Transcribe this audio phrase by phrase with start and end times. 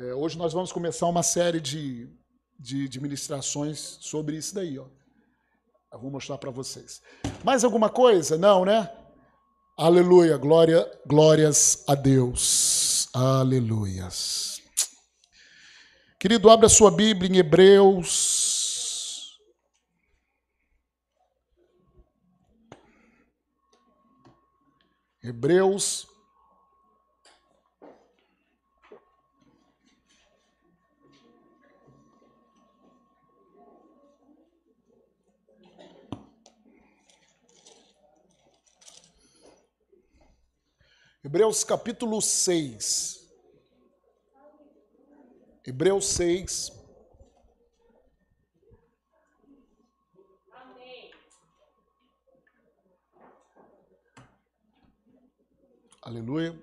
[0.00, 2.08] É, hoje nós vamos começar uma série de,
[2.56, 4.86] de, de ministrações sobre isso daí, ó.
[5.92, 7.02] Eu vou mostrar para vocês.
[7.42, 8.38] Mais alguma coisa?
[8.38, 8.88] Não, né?
[9.76, 13.08] Aleluia, glória, glórias a Deus.
[13.12, 14.62] Aleluias.
[16.16, 19.36] Querido, abra sua Bíblia em Hebreus.
[25.20, 26.06] Hebreus
[41.24, 43.28] Hebreus capítulo 6.
[45.66, 46.72] Hebreus 6.
[50.52, 51.10] Amém.
[56.00, 56.56] Aleluia.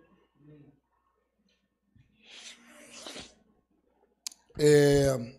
[4.57, 5.35] É...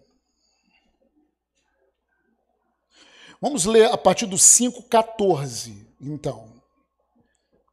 [3.41, 6.56] Vamos ler a partir do 5,14, então.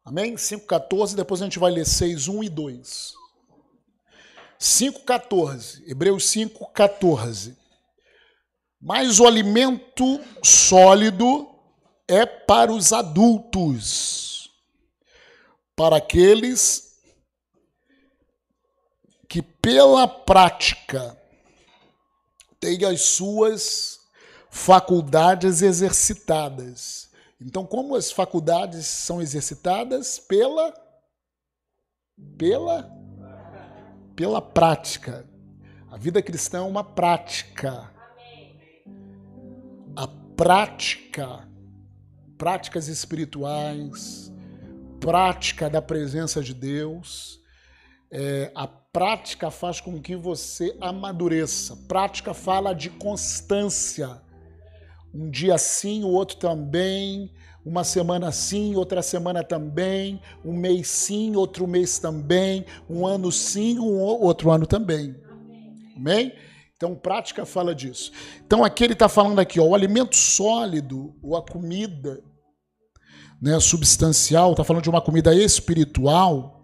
[0.06, 0.36] Amém?
[0.36, 3.14] 5,14, depois a gente vai ler 6, 1 e 2.
[4.60, 7.56] 5,14, Hebreus 5,14.
[8.82, 11.50] Mas o alimento sólido
[12.06, 14.50] é para os adultos,
[15.74, 16.98] para aqueles
[19.30, 21.18] que pela prática
[22.60, 24.00] têm as suas
[24.50, 27.13] faculdades exercitadas
[27.46, 30.74] então, como as faculdades são exercitadas pela
[32.38, 32.90] pela
[34.16, 35.28] pela prática.
[35.92, 37.92] A vida cristã é uma prática.
[39.96, 41.48] A prática,
[42.38, 44.32] práticas espirituais,
[45.00, 47.42] prática da presença de Deus,
[48.10, 51.76] é, a prática faz com que você amadureça.
[51.88, 54.22] Prática fala de constância
[55.14, 57.32] um dia sim, o outro também,
[57.66, 63.80] uma semana sim, outra semana também, um mês sim, outro mês também, um ano sim,
[63.80, 65.16] um outro ano também.
[65.96, 66.34] Amém?
[66.76, 68.12] Então, prática fala disso.
[68.46, 72.22] Então, aqui ele está falando aqui, ó, o alimento sólido, ou a comida
[73.42, 76.62] né, substancial, está falando de uma comida espiritual,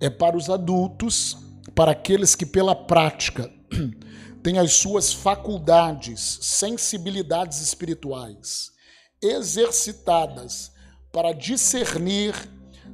[0.00, 1.36] é para os adultos,
[1.74, 3.50] para aqueles que pela prática
[4.42, 8.70] tem as suas faculdades, sensibilidades espirituais
[9.22, 10.72] exercitadas
[11.12, 12.34] para discernir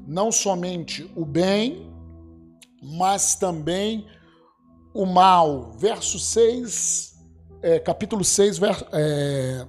[0.06, 1.92] não somente o bem,
[2.82, 4.06] mas também
[4.94, 5.72] o mal.
[5.78, 7.14] Verso 6,
[7.62, 9.66] é, capítulo 6, ver, é,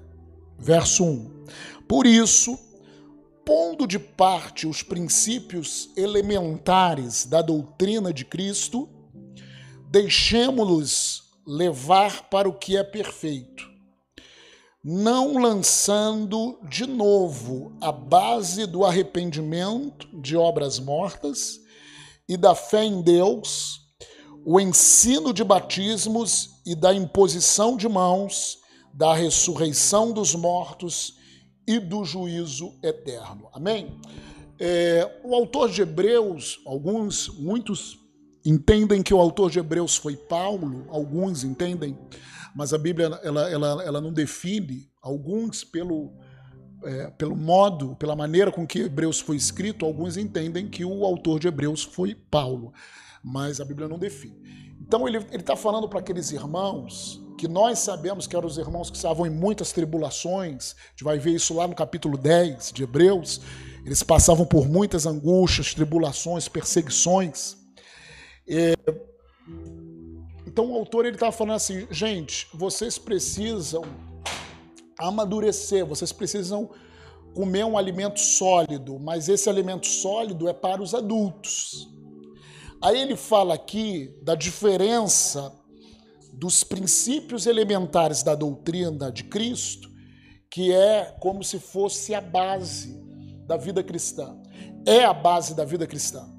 [0.58, 1.46] verso 1.
[1.88, 2.58] Por isso,
[3.46, 8.90] pondo de parte os princípios elementares da doutrina de Cristo,
[9.90, 13.64] deixemos-los levar para o que é perfeito,
[14.84, 21.58] não lançando de novo a base do arrependimento de obras mortas
[22.28, 23.80] e da fé em Deus,
[24.46, 28.58] o ensino de batismos e da imposição de mãos,
[28.94, 31.16] da ressurreição dos mortos
[31.66, 33.50] e do juízo eterno.
[33.54, 34.00] Amém?
[34.60, 38.07] É, o autor de Hebreus, alguns, muitos
[38.50, 41.98] entendem que o autor de Hebreus foi Paulo, alguns entendem,
[42.56, 46.14] mas a Bíblia ela, ela, ela não define, alguns pelo,
[46.84, 51.40] é, pelo modo, pela maneira com que Hebreus foi escrito, alguns entendem que o autor
[51.40, 52.74] de Hebreus foi Paulo,
[53.24, 54.42] mas a Bíblia não define.
[54.80, 58.96] Então ele está falando para aqueles irmãos que nós sabemos que eram os irmãos que
[58.96, 63.42] estavam em muitas tribulações, a gente vai ver isso lá no capítulo 10 de Hebreus,
[63.86, 67.67] eles passavam por muitas angústias, tribulações, perseguições.
[68.50, 68.74] É,
[70.46, 73.84] então o autor ele estava falando assim, gente, vocês precisam
[74.98, 76.70] amadurecer, vocês precisam
[77.36, 81.88] comer um alimento sólido, mas esse alimento sólido é para os adultos.
[82.82, 85.54] Aí ele fala aqui da diferença
[86.34, 89.90] dos princípios elementares da doutrina de Cristo,
[90.50, 93.00] que é como se fosse a base
[93.46, 94.40] da vida cristã.
[94.86, 96.37] É a base da vida cristã.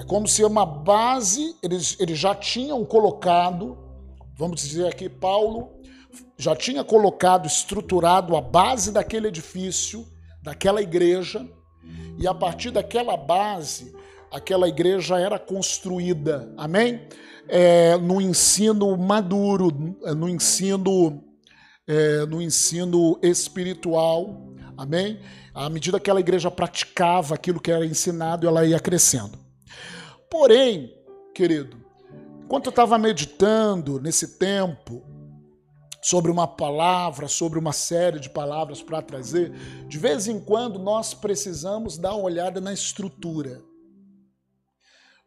[0.00, 3.76] É como se uma base eles, eles já tinham colocado,
[4.34, 5.78] vamos dizer aqui, Paulo
[6.38, 10.06] já tinha colocado, estruturado a base daquele edifício,
[10.42, 11.46] daquela igreja,
[12.18, 13.94] e a partir daquela base,
[14.32, 17.06] aquela igreja era construída, amém?
[17.46, 19.70] É, no ensino maduro,
[20.16, 21.22] no ensino,
[21.86, 24.48] é, no ensino espiritual,
[24.78, 25.20] amém?
[25.52, 29.49] À medida que aquela igreja praticava aquilo que era ensinado, ela ia crescendo.
[30.30, 30.94] Porém,
[31.34, 31.80] querido,
[32.50, 35.04] Enquanto eu estava meditando nesse tempo
[36.02, 39.52] sobre uma palavra, sobre uma série de palavras para trazer,
[39.86, 43.62] de vez em quando nós precisamos dar uma olhada na estrutura.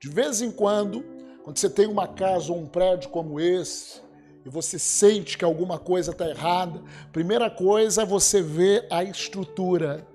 [0.01, 1.01] De vez em quando,
[1.45, 4.01] quando você tem uma casa ou um prédio como esse,
[4.45, 6.83] e você sente que alguma coisa está errada,
[7.13, 10.05] primeira coisa é você ver a estrutura.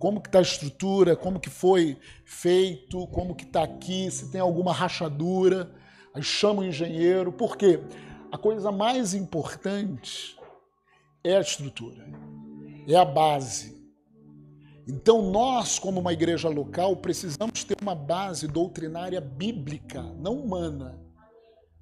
[0.00, 4.40] Como que está a estrutura, como que foi feito, como que está aqui, se tem
[4.40, 5.72] alguma rachadura.
[6.12, 7.30] Aí chama o engenheiro.
[7.30, 7.78] Por quê?
[8.32, 10.36] A coisa mais importante
[11.22, 12.04] é a estrutura,
[12.88, 13.78] é a base.
[14.88, 20.98] Então, nós, como uma igreja local, precisamos ter uma base doutrinária bíblica, não humana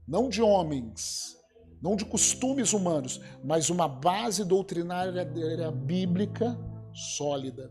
[0.08, 1.36] não de homens,
[1.82, 5.22] não de costumes humanos, mas uma base doutrinária
[5.70, 6.58] bíblica
[6.94, 7.70] sólida.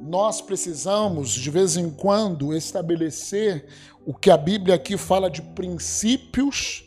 [0.00, 3.66] Nós precisamos, de vez em quando, estabelecer
[4.04, 6.84] o que a Bíblia aqui fala de princípios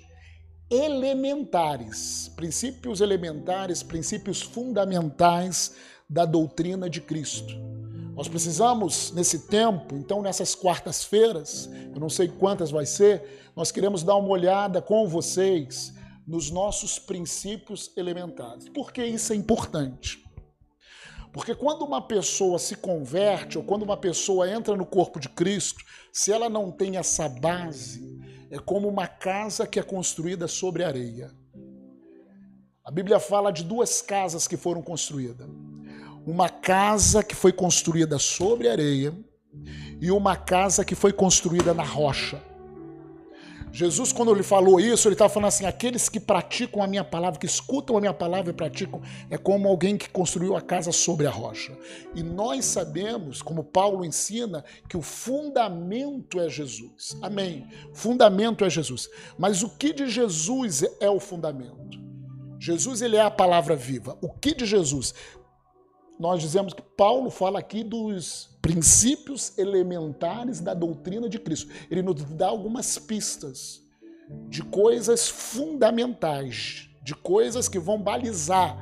[0.70, 5.76] elementares, princípios elementares, princípios fundamentais
[6.10, 7.56] da doutrina de Cristo.
[8.16, 14.04] Nós precisamos, nesse tempo, então nessas quartas-feiras, eu não sei quantas vai ser, nós queremos
[14.04, 15.94] dar uma olhada com vocês
[16.28, 18.68] nos nossos princípios elementares.
[18.70, 20.25] Por que isso é importante?
[21.36, 25.84] Porque quando uma pessoa se converte ou quando uma pessoa entra no corpo de Cristo,
[26.12, 28.18] se ela não tem essa base,
[28.50, 31.30] é como uma casa que é construída sobre areia.
[32.84, 35.48] A Bíblia fala de duas casas que foram construídas
[36.26, 39.16] uma casa que foi construída sobre areia
[40.02, 42.42] e uma casa que foi construída na rocha.
[43.76, 47.38] Jesus, quando ele falou isso, ele estava falando assim: aqueles que praticam a minha palavra,
[47.38, 51.28] que escutam a minha palavra e praticam, é como alguém que construiu a casa sobre
[51.28, 51.78] a rocha.
[52.16, 57.18] E nós sabemos, como Paulo ensina, que o fundamento é Jesus.
[57.22, 57.68] Amém.
[57.94, 59.10] Fundamento é Jesus.
[59.38, 62.00] Mas o que de Jesus é o fundamento?
[62.58, 64.18] Jesus ele é a palavra viva.
[64.22, 65.14] O que de Jesus?
[66.20, 71.72] nós dizemos que Paulo fala aqui dos princípios elementares da doutrina de Cristo.
[71.88, 73.80] Ele nos dá algumas pistas
[74.50, 78.76] de coisas fundamentais, de coisas que vão balizar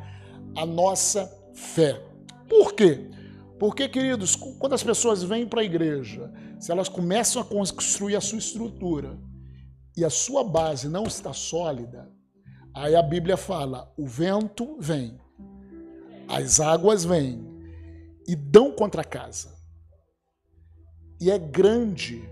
[0.55, 2.01] a nossa fé.
[2.47, 3.09] Por quê?
[3.59, 6.31] Porque, queridos, quando as pessoas vêm para a igreja,
[6.61, 9.19] se elas começam a construir a sua estrutura
[9.97, 12.09] e a sua base não está sólida,
[12.73, 15.19] aí a Bíblia fala: o vento vem,
[16.25, 17.45] as águas vêm
[18.25, 19.61] e dão contra a casa.
[21.19, 22.27] E é grande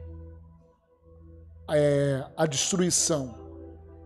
[1.69, 3.35] é, a destruição,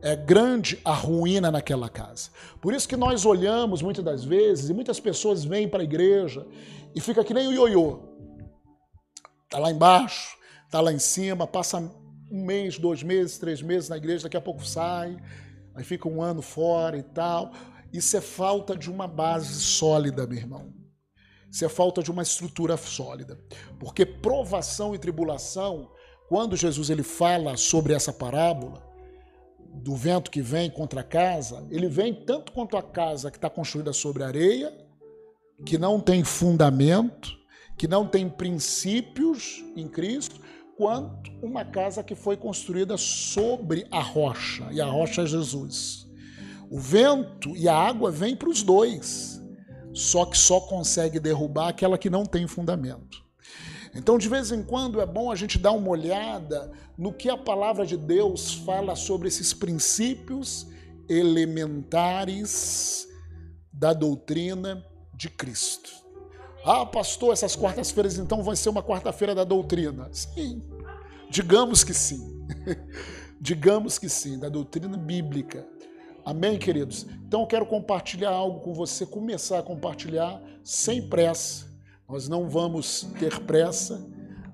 [0.02, 2.30] é grande a ruína naquela casa.
[2.62, 6.46] Por isso que nós olhamos muitas das vezes, e muitas pessoas vêm para a igreja
[6.94, 8.00] e fica que nem o ioiô.
[9.46, 11.80] Está lá embaixo, está lá em cima, passa
[12.32, 15.18] um mês, dois meses, três meses na igreja, daqui a pouco sai,
[15.74, 17.52] aí fica um ano fora e tal.
[17.92, 20.85] Isso é falta de uma base sólida, meu irmão.
[21.56, 23.40] Isso é falta de uma estrutura sólida.
[23.80, 25.90] Porque provação e tribulação,
[26.28, 28.86] quando Jesus ele fala sobre essa parábola
[29.74, 33.50] do vento que vem contra a casa, ele vem tanto quanto a casa que está
[33.50, 34.78] construída sobre areia,
[35.66, 37.32] que não tem fundamento,
[37.78, 40.42] que não tem princípios em Cristo,
[40.76, 46.06] quanto uma casa que foi construída sobre a rocha, e a rocha é Jesus.
[46.70, 49.35] O vento e a água vêm para os dois,
[49.96, 53.24] só que só consegue derrubar aquela que não tem fundamento.
[53.96, 57.38] Então, de vez em quando, é bom a gente dar uma olhada no que a
[57.38, 60.68] palavra de Deus fala sobre esses princípios
[61.08, 63.08] elementares
[63.72, 65.90] da doutrina de Cristo.
[66.66, 70.10] Ah, pastor, essas quartas-feiras então vão ser uma quarta-feira da doutrina.
[70.12, 70.62] Sim,
[71.30, 72.46] digamos que sim.
[73.40, 75.66] digamos que sim, da doutrina bíblica.
[76.26, 77.06] Amém, queridos?
[77.28, 81.68] Então eu quero compartilhar algo com você, começar a compartilhar sem pressa.
[82.10, 84.04] Nós não vamos ter pressa.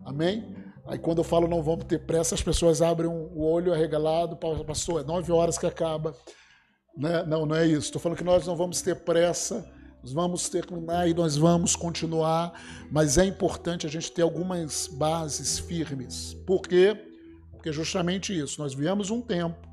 [0.04, 0.54] Amém?
[0.86, 4.36] Aí quando eu falo não vamos ter pressa, as pessoas abrem o olho arregalado,
[4.66, 6.14] pastor, é nove horas que acaba.
[6.98, 7.24] Né?
[7.24, 7.86] Não, não é isso.
[7.86, 9.66] Estou falando que nós não vamos ter pressa,
[10.04, 12.52] nós vamos terminar e nós vamos continuar,
[12.92, 16.34] mas é importante a gente ter algumas bases firmes.
[16.46, 16.98] Por quê?
[17.50, 18.62] Porque justamente isso.
[18.62, 19.71] Nós viemos um tempo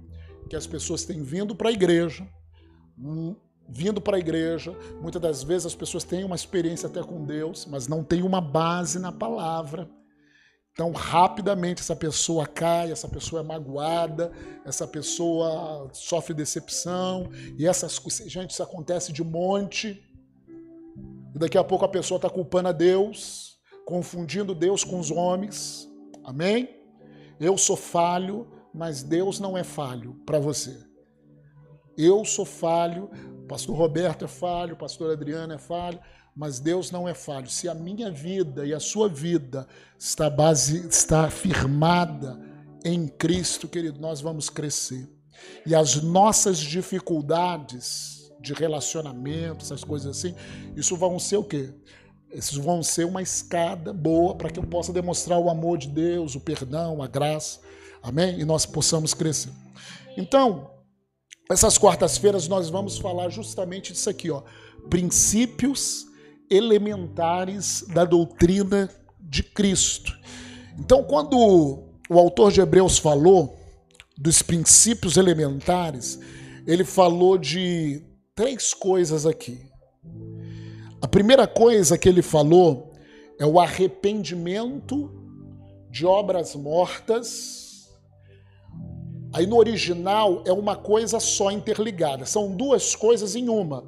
[0.48, 2.26] que as pessoas têm vindo para a igreja,
[2.98, 3.36] hum,
[3.68, 7.66] vindo para a igreja, muitas das vezes as pessoas têm uma experiência até com Deus,
[7.66, 9.88] mas não tem uma base na palavra.
[10.72, 14.32] Então, rapidamente essa pessoa cai, essa pessoa é magoada,
[14.64, 17.28] essa pessoa sofre decepção,
[17.58, 20.00] e essas coisas, gente, isso acontece de monte.
[21.34, 25.88] E daqui a pouco a pessoa está culpando a Deus, confundindo Deus com os homens.
[26.24, 26.68] Amém?
[27.40, 28.46] Eu sou falho,
[28.78, 30.78] mas Deus não é falho para você.
[31.96, 33.10] Eu sou falho,
[33.48, 35.98] pastor Roberto é falho, pastor Adriano é falho,
[36.34, 37.48] mas Deus não é falho.
[37.48, 39.66] Se a minha vida e a sua vida
[39.98, 42.38] está base está firmada
[42.84, 45.10] em Cristo, querido, nós vamos crescer.
[45.66, 50.36] E as nossas dificuldades de relacionamento, essas coisas assim,
[50.76, 51.74] isso vão ser o quê?
[52.30, 56.36] Esses vão ser uma escada boa para que eu possa demonstrar o amor de Deus,
[56.36, 57.66] o perdão, a graça.
[58.02, 58.40] Amém?
[58.40, 59.50] E nós possamos crescer.
[60.16, 60.70] Então,
[61.50, 64.42] essas quartas-feiras nós vamos falar justamente disso aqui, ó.
[64.90, 66.06] Princípios
[66.50, 68.88] elementares da doutrina
[69.20, 70.12] de Cristo.
[70.78, 71.36] Então, quando
[72.08, 73.58] o autor de Hebreus falou
[74.16, 76.18] dos princípios elementares,
[76.66, 78.02] ele falou de
[78.34, 79.60] três coisas aqui.
[81.00, 82.92] A primeira coisa que ele falou
[83.38, 85.10] é o arrependimento
[85.90, 87.67] de obras mortas.
[89.32, 93.84] Aí no original é uma coisa só interligada, são duas coisas em uma.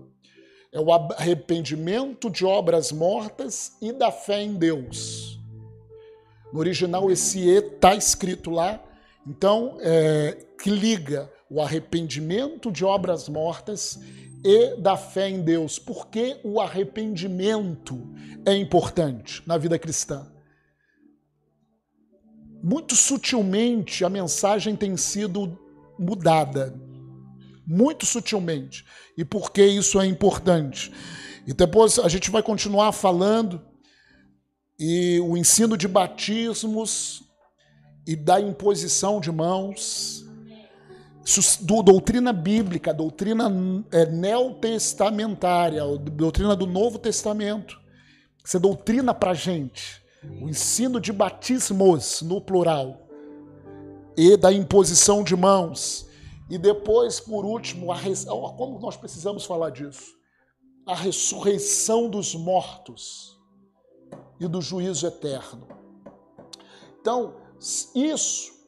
[0.72, 5.40] É o arrependimento de obras mortas e da fé em Deus.
[6.52, 8.82] No original, esse E está escrito lá,
[9.26, 13.98] então, é, que liga o arrependimento de obras mortas
[14.44, 15.78] e da fé em Deus.
[15.78, 17.98] Por que o arrependimento
[18.46, 20.26] é importante na vida cristã?
[22.62, 25.58] Muito sutilmente a mensagem tem sido
[25.98, 26.74] mudada.
[27.66, 28.84] Muito sutilmente.
[29.16, 30.92] E por que isso é importante?
[31.46, 33.62] E depois a gente vai continuar falando
[34.78, 37.22] e o ensino de batismos
[38.06, 40.24] e da imposição de mãos
[41.60, 43.52] do, doutrina bíblica, doutrina
[43.92, 47.78] é, neotestamentária, doutrina do Novo Testamento.
[48.44, 50.02] Isso é doutrina para gente.
[50.22, 53.08] O ensino de batismos, no plural,
[54.16, 56.06] e da imposição de mãos.
[56.48, 58.24] E depois, por último, a res...
[58.24, 60.14] como nós precisamos falar disso?
[60.86, 63.38] A ressurreição dos mortos
[64.38, 65.68] e do juízo eterno.
[67.00, 67.36] Então,
[67.94, 68.60] isso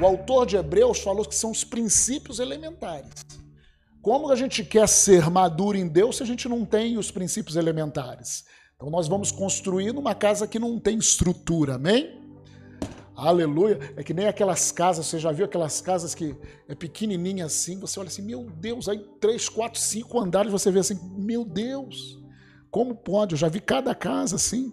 [0.00, 3.12] o autor de Hebreus falou que são os princípios elementares.
[4.00, 7.56] Como a gente quer ser maduro em Deus se a gente não tem os princípios
[7.56, 8.44] elementares?
[8.84, 12.20] Então nós vamos construir numa casa que não tem estrutura, amém?
[13.16, 13.78] Aleluia.
[13.96, 16.36] É que nem aquelas casas, você já viu aquelas casas que
[16.68, 20.80] é pequenininha assim, você olha assim, meu Deus, aí três, quatro, cinco andares, você vê
[20.80, 22.22] assim, meu Deus,
[22.70, 23.32] como pode?
[23.32, 24.70] Eu já vi cada casa assim.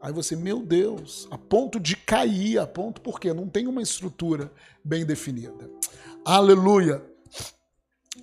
[0.00, 4.50] Aí você, meu Deus, a ponto de cair, a ponto porque não tem uma estrutura
[4.82, 5.70] bem definida.
[6.24, 7.04] Aleluia.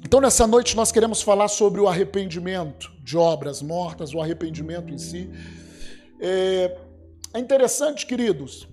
[0.04, 4.98] Então nessa noite nós queremos falar sobre o arrependimento de obras mortas, o arrependimento em
[4.98, 5.30] si.
[6.20, 6.78] É,
[7.34, 8.68] é interessante, queridos.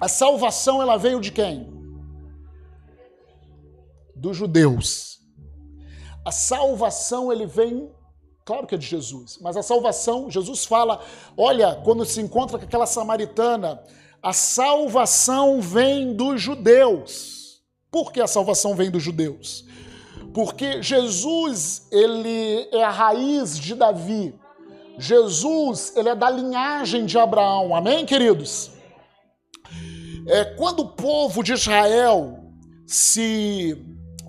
[0.00, 1.74] A salvação ela veio de quem?
[4.14, 5.20] Dos judeus.
[6.24, 7.90] A salvação ele vem
[8.46, 11.04] Claro que é de Jesus, mas a salvação, Jesus fala:
[11.36, 13.82] olha, quando se encontra com aquela samaritana,
[14.22, 17.60] a salvação vem dos judeus.
[17.90, 19.65] Por que a salvação vem dos judeus?
[20.36, 24.38] Porque Jesus, ele é a raiz de Davi.
[24.98, 27.74] Jesus, ele é da linhagem de Abraão.
[27.74, 28.70] Amém, queridos?
[30.26, 32.38] É, quando o povo de Israel
[32.86, 33.82] se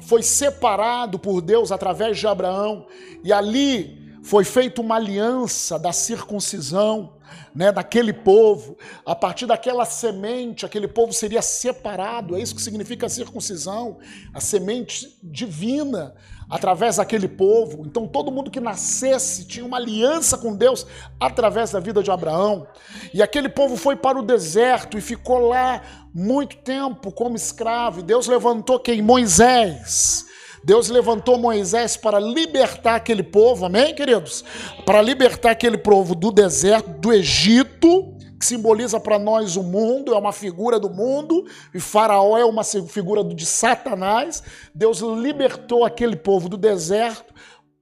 [0.03, 2.87] foi separado por Deus através de Abraão
[3.21, 7.16] e ali foi feita uma aliança da circuncisão,
[7.57, 8.77] né, daquele povo.
[9.03, 12.35] A partir daquela semente, aquele povo seria separado.
[12.35, 13.97] É isso que significa a circuncisão,
[14.31, 16.13] a semente divina
[16.47, 17.83] através daquele povo.
[17.83, 20.85] Então todo mundo que nascesse tinha uma aliança com Deus
[21.19, 22.67] através da vida de Abraão.
[23.11, 25.81] E aquele povo foi para o deserto e ficou lá
[26.13, 28.01] muito tempo como escravo.
[28.01, 29.01] E Deus levantou quem?
[29.01, 30.26] Moisés
[30.67, 34.43] Deus levantou Moisés para libertar aquele povo, amém, queridos?
[34.85, 40.17] Para libertar aquele povo do deserto, do Egito, que simboliza para nós o mundo, é
[40.17, 44.43] uma figura do mundo, e Faraó é uma figura de Satanás.
[44.75, 47.33] Deus libertou aquele povo do deserto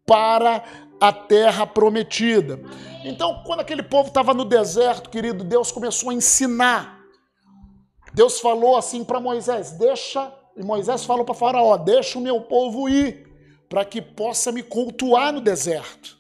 [0.06, 0.64] para
[1.02, 2.60] a terra prometida.
[3.04, 7.00] Então, quando aquele povo estava no deserto, querido, Deus começou a ensinar.
[8.14, 12.88] Deus falou assim para Moisés: deixa e Moisés falou para Faraó: Deixa o meu povo
[12.88, 13.28] ir,
[13.68, 16.18] para que possa me cultuar no deserto.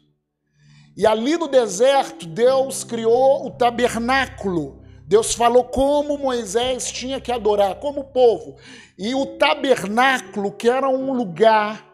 [0.97, 4.81] E ali no deserto, Deus criou o tabernáculo.
[5.07, 8.57] Deus falou como Moisés tinha que adorar, como o povo.
[8.97, 11.85] E o tabernáculo, que era um lugar,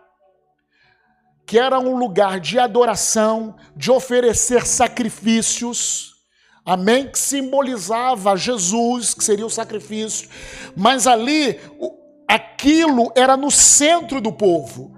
[1.46, 6.14] que era um lugar de adoração, de oferecer sacrifícios,
[6.64, 7.10] amém?
[7.10, 10.30] Que simbolizava Jesus, que seria o sacrifício.
[10.78, 11.60] Mas ali,
[12.32, 14.96] aquilo era no centro do povo.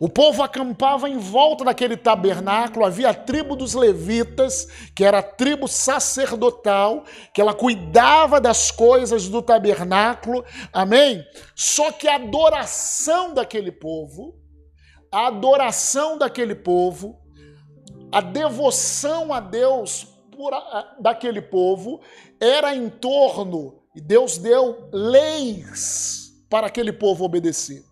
[0.00, 5.22] O povo acampava em volta daquele tabernáculo, havia a tribo dos levitas, que era a
[5.22, 11.22] tribo sacerdotal, que ela cuidava das coisas do tabernáculo, amém?
[11.54, 14.34] Só que a adoração daquele povo,
[15.12, 17.20] a adoração daquele povo,
[18.10, 22.00] a devoção a Deus por, a, daquele povo
[22.40, 27.84] era em torno, e Deus deu leis para aquele povo obedecer.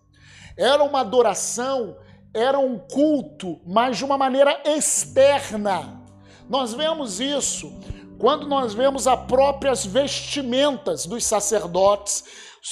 [0.57, 1.97] Era uma adoração,
[2.33, 6.03] era um culto, mas de uma maneira externa.
[6.49, 7.73] Nós vemos isso
[8.19, 12.25] quando nós vemos as próprias vestimentas dos sacerdotes.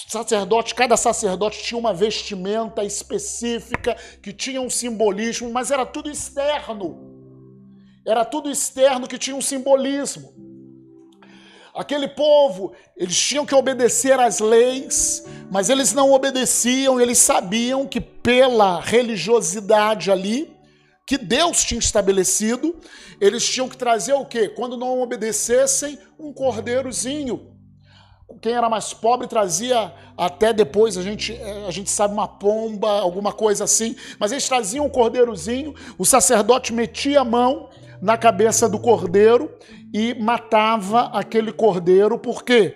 [0.09, 7.07] Sacerdote, cada sacerdote tinha uma vestimenta específica que tinha um simbolismo, mas era tudo externo.
[8.05, 10.46] Era tudo externo que tinha um simbolismo.
[11.77, 18.01] Aquele povo, eles tinham que obedecer às leis, mas eles não obedeciam, eles sabiam que
[18.01, 20.51] pela religiosidade ali,
[21.05, 22.75] que Deus tinha estabelecido,
[23.21, 24.49] eles tinham que trazer o quê?
[24.49, 27.55] Quando não obedecessem, um cordeirozinho.
[28.41, 33.31] Quem era mais pobre trazia até depois, a gente, a gente sabe, uma pomba, alguma
[33.31, 37.69] coisa assim, mas eles traziam um cordeirozinho, o sacerdote metia a mão
[38.01, 39.51] na cabeça do cordeiro
[39.93, 42.75] e matava aquele cordeiro, porque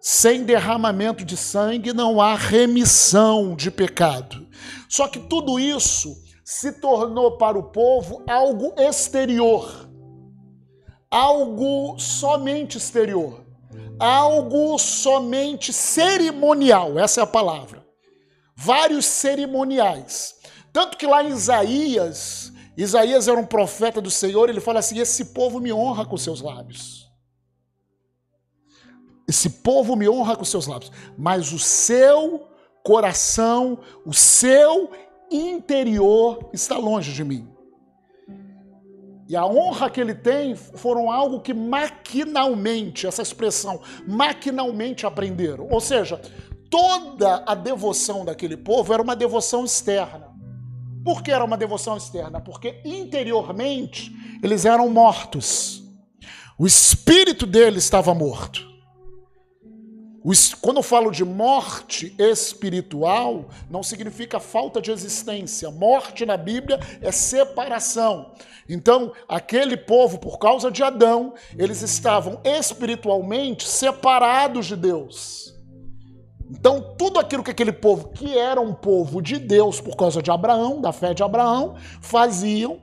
[0.00, 4.46] sem derramamento de sangue não há remissão de pecado.
[4.88, 9.88] Só que tudo isso se tornou para o povo algo exterior,
[11.10, 13.44] algo somente exterior,
[13.98, 17.84] algo somente cerimonial, essa é a palavra.
[18.56, 20.36] Vários cerimoniais.
[20.72, 22.47] Tanto que lá em Isaías,
[22.78, 26.40] Isaías era um profeta do Senhor, ele fala assim: Esse povo me honra com seus
[26.40, 27.10] lábios.
[29.26, 32.48] Esse povo me honra com seus lábios, mas o seu
[32.84, 34.90] coração, o seu
[35.28, 37.46] interior está longe de mim.
[39.28, 45.68] E a honra que ele tem foram algo que maquinalmente, essa expressão, maquinalmente aprenderam.
[45.68, 46.18] Ou seja,
[46.70, 50.27] toda a devoção daquele povo era uma devoção externa.
[51.08, 52.38] Por que era uma devoção externa?
[52.38, 55.82] Porque interiormente eles eram mortos.
[56.58, 58.68] O espírito deles estava morto.
[60.60, 65.70] Quando eu falo de morte espiritual, não significa falta de existência.
[65.70, 68.34] Morte na Bíblia é separação.
[68.68, 75.57] Então, aquele povo, por causa de Adão, eles estavam espiritualmente separados de Deus.
[76.50, 80.30] Então, tudo aquilo que aquele povo, que era um povo de Deus por causa de
[80.30, 82.80] Abraão, da fé de Abraão, faziam,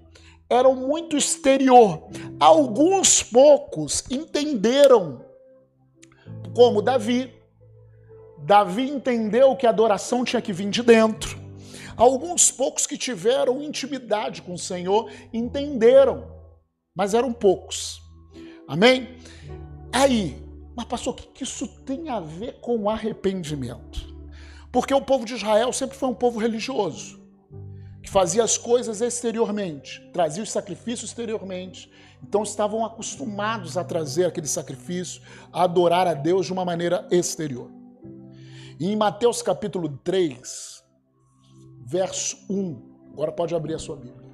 [0.50, 2.08] eram muito exterior.
[2.40, 5.26] Alguns poucos entenderam,
[6.56, 7.34] como Davi.
[8.38, 11.44] Davi entendeu que a adoração tinha que vir de dentro.
[11.98, 16.28] Alguns poucos que tiveram intimidade com o Senhor entenderam,
[16.96, 18.00] mas eram poucos.
[18.68, 19.18] Amém?
[19.92, 20.45] Aí,
[20.76, 24.14] mas, pastor, o que isso tem a ver com arrependimento?
[24.72, 27.18] Porque o povo de Israel sempre foi um povo religioso,
[28.04, 31.90] que fazia as coisas exteriormente, trazia os sacrifícios exteriormente.
[32.22, 35.22] Então estavam acostumados a trazer aquele sacrifício,
[35.54, 37.72] a adorar a Deus de uma maneira exterior.
[38.78, 40.84] E em Mateus capítulo 3,
[41.86, 44.25] verso 1, agora pode abrir a sua Bíblia.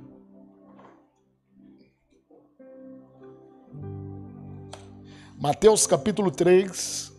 [5.42, 7.12] Mateus capítulo 3.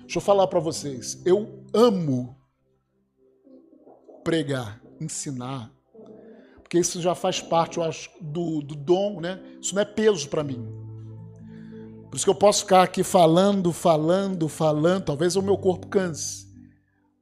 [0.00, 1.22] Deixa eu falar para vocês.
[1.24, 2.36] Eu amo
[4.24, 5.72] pregar, ensinar,
[6.56, 9.40] porque isso já faz parte, eu acho, do, do dom, né?
[9.62, 10.66] Isso não é peso para mim.
[12.10, 16.48] Por isso que eu posso ficar aqui falando, falando, falando, talvez o meu corpo canse.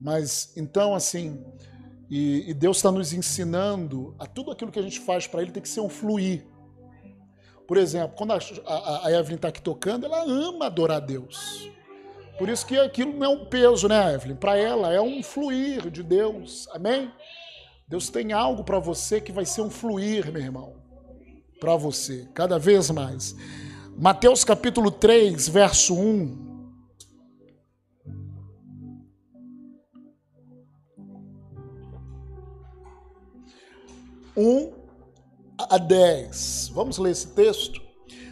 [0.00, 1.44] Mas então, assim,
[2.10, 5.50] e, e Deus está nos ensinando a tudo aquilo que a gente faz para Ele
[5.50, 6.44] tem que ser um fluir.
[7.66, 11.70] Por exemplo, quando a, a, a Evelyn está aqui tocando, ela ama adorar Deus.
[12.38, 14.36] Por isso que aquilo não é um peso, né, Evelyn?
[14.36, 16.68] Para ela é um fluir de Deus.
[16.72, 17.10] Amém?
[17.86, 20.74] Deus tem algo para você que vai ser um fluir, meu irmão.
[21.60, 23.34] Para você, cada vez mais.
[23.96, 26.53] Mateus capítulo 3, verso 1.
[34.36, 34.72] 1
[35.58, 36.70] a 10.
[36.74, 37.80] Vamos ler esse texto?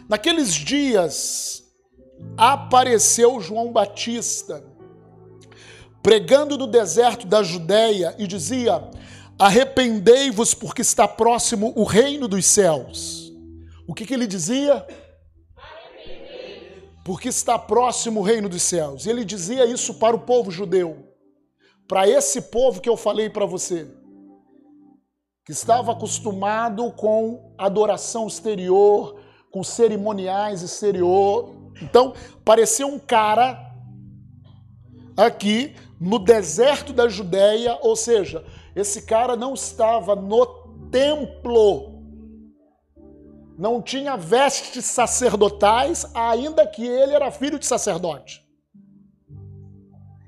[0.09, 1.63] Naqueles dias
[2.37, 4.63] apareceu João Batista,
[6.01, 8.89] pregando no deserto da Judéia, e dizia:
[9.39, 13.31] Arrependei-vos, porque está próximo o reino dos céus.
[13.87, 14.85] O que, que ele dizia?
[17.03, 19.05] porque está próximo o reino dos céus.
[19.05, 21.05] Ele dizia isso para o povo judeu,
[21.87, 23.87] para esse povo que eu falei para você,
[25.45, 29.19] que estava acostumado com adoração exterior,
[29.51, 31.53] com cerimoniais exterior.
[31.81, 32.13] Então,
[32.45, 33.59] parecia um cara
[35.17, 38.43] aqui no deserto da Judéia, ou seja,
[38.75, 40.45] esse cara não estava no
[40.89, 41.93] templo
[43.57, 48.43] não tinha vestes sacerdotais, ainda que ele era filho de sacerdote.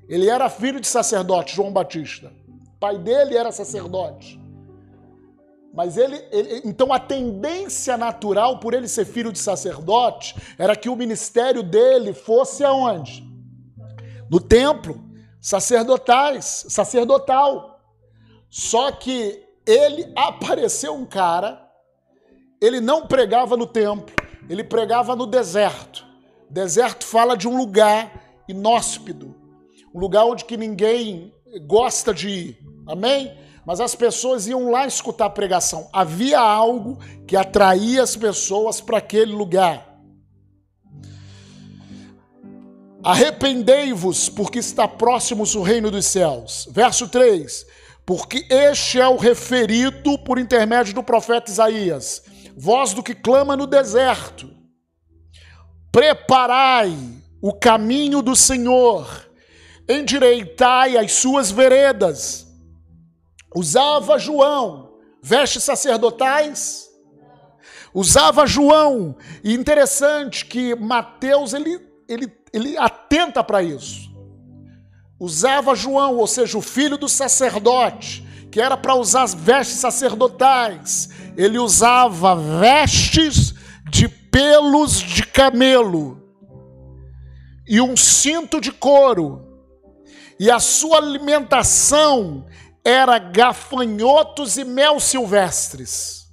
[0.08, 2.32] Ele era filho de sacerdote, João Batista.
[2.48, 4.40] O pai dele era sacerdote.
[5.76, 10.88] Mas ele, ele, então a tendência natural por ele ser filho de sacerdote era que
[10.88, 13.22] o ministério dele fosse aonde?
[14.30, 14.98] No templo,
[15.40, 17.78] sacerdotais, sacerdotal.
[18.48, 21.66] Só que ele apareceu um cara
[22.60, 24.14] ele não pregava no templo,
[24.48, 26.06] ele pregava no deserto.
[26.48, 29.34] Deserto fala de um lugar inóspito,
[29.94, 31.34] um lugar onde que ninguém
[31.66, 32.58] gosta de ir.
[32.86, 33.36] Amém?
[33.66, 35.88] Mas as pessoas iam lá escutar a pregação.
[35.92, 39.98] Havia algo que atraía as pessoas para aquele lugar.
[43.02, 46.68] Arrependei-vos, porque está próximo o reino dos céus.
[46.70, 47.66] Verso 3:
[48.06, 52.22] Porque este é o referido por intermédio do profeta Isaías
[52.56, 54.50] voz do que clama no deserto.
[55.92, 56.96] Preparai
[57.40, 59.30] o caminho do Senhor,
[59.86, 62.45] endireitai as suas veredas.
[63.56, 64.86] Usava João
[65.26, 66.88] vestes sacerdotais,
[67.92, 74.14] usava João, e interessante que Mateus ele, ele, ele atenta para isso.
[75.18, 81.08] Usava João, ou seja, o filho do sacerdote, que era para usar as vestes sacerdotais,
[81.36, 83.52] ele usava vestes
[83.90, 86.22] de pelos de camelo
[87.66, 89.44] e um cinto de couro,
[90.38, 92.46] e a sua alimentação
[92.86, 96.28] era gafanhotos e mel silvestres.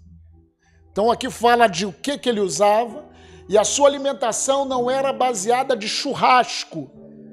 [0.91, 3.09] Então aqui fala de o que, que ele usava,
[3.49, 6.91] e a sua alimentação não era baseada de churrasco.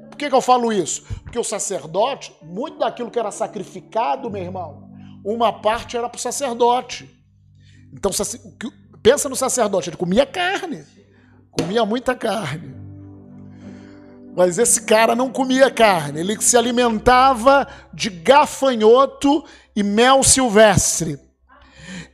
[0.08, 1.02] Por que, que eu falo isso?
[1.22, 4.90] Porque o sacerdote, muito daquilo que era sacrificado, meu irmão,
[5.22, 7.10] uma parte era para o sacerdote.
[7.92, 8.10] Então,
[9.02, 10.82] pensa no sacerdote, ele comia carne,
[11.50, 12.79] comia muita carne.
[14.36, 21.18] Mas esse cara não comia carne, ele se alimentava de gafanhoto e mel silvestre.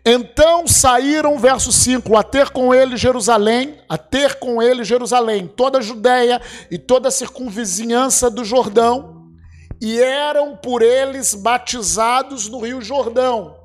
[0.04, 5.78] Então saíram, verso 5, a ter com ele Jerusalém, a ter com ele Jerusalém, toda
[5.78, 9.32] a Judéia e toda a circunvizinhança do Jordão,
[9.80, 13.56] e eram por eles batizados no rio Jordão.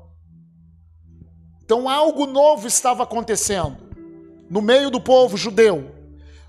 [1.64, 3.78] Então algo novo estava acontecendo
[4.50, 6.01] no meio do povo judeu.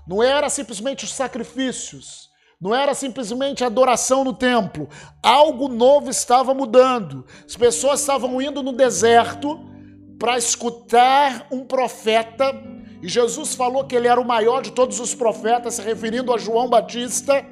[0.06, 2.28] Não era simplesmente os sacrifícios,
[2.60, 4.88] não era simplesmente a adoração no templo.
[5.22, 7.26] Algo novo estava mudando.
[7.46, 9.60] As pessoas estavam indo no deserto
[10.18, 12.54] para escutar um profeta,
[13.02, 16.38] e Jesus falou que ele era o maior de todos os profetas, se referindo a
[16.38, 17.44] João Batista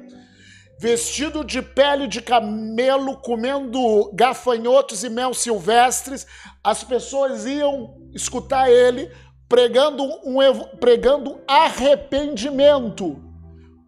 [0.83, 6.27] vestido de pele de camelo, comendo gafanhotos e mel silvestres,
[6.61, 9.09] as pessoas iam escutar ele
[9.53, 13.21] pregando, um, pregando arrependimento,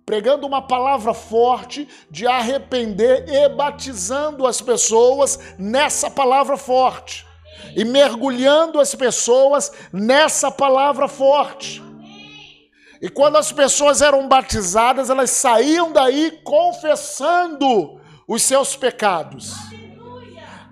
[0.06, 7.26] pregando uma palavra forte de arrepender e batizando as pessoas nessa palavra forte
[7.76, 11.82] e mergulhando as pessoas nessa palavra forte.
[13.02, 19.56] E quando as pessoas eram batizadas, elas saíam daí confessando os seus pecados.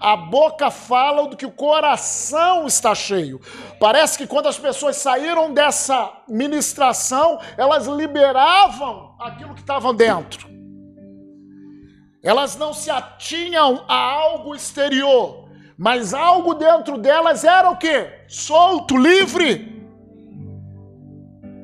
[0.03, 3.39] A boca fala do que o coração está cheio.
[3.79, 10.49] Parece que quando as pessoas saíram dessa ministração, elas liberavam aquilo que estava dentro.
[12.21, 18.09] Elas não se atinham a algo exterior, mas algo dentro delas era o que?
[18.27, 19.73] Solto, livre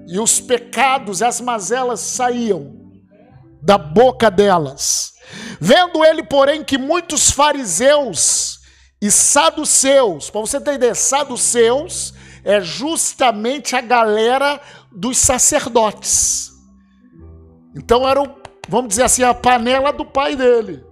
[0.07, 2.73] e os pecados, as mazelas saíam
[3.61, 5.08] da boca delas.
[5.59, 8.59] Vendo ele, porém, que muitos fariseus
[9.01, 14.59] e saduceus, para você ideia, saduceus é justamente a galera
[14.91, 16.51] dos sacerdotes.
[17.75, 18.23] Então era,
[18.67, 20.83] vamos dizer assim, a panela do pai dele.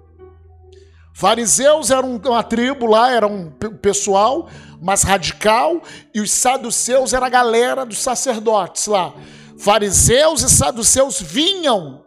[1.13, 3.49] Fariseus eram uma tribo lá, era um
[3.81, 4.47] pessoal
[4.79, 5.81] mais radical,
[6.13, 9.13] e os saduceus era a galera dos sacerdotes lá.
[9.57, 12.05] Fariseus e saduceus vinham.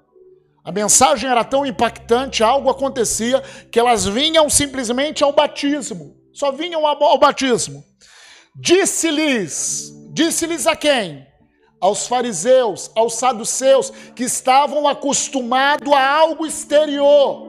[0.71, 6.15] A mensagem era tão impactante, algo acontecia, que elas vinham simplesmente ao batismo.
[6.33, 7.83] Só vinham ao batismo.
[8.55, 11.27] Disse-lhes, disse-lhes a quem?
[11.81, 17.49] aos fariseus, aos saduceus, que estavam acostumados a algo exterior,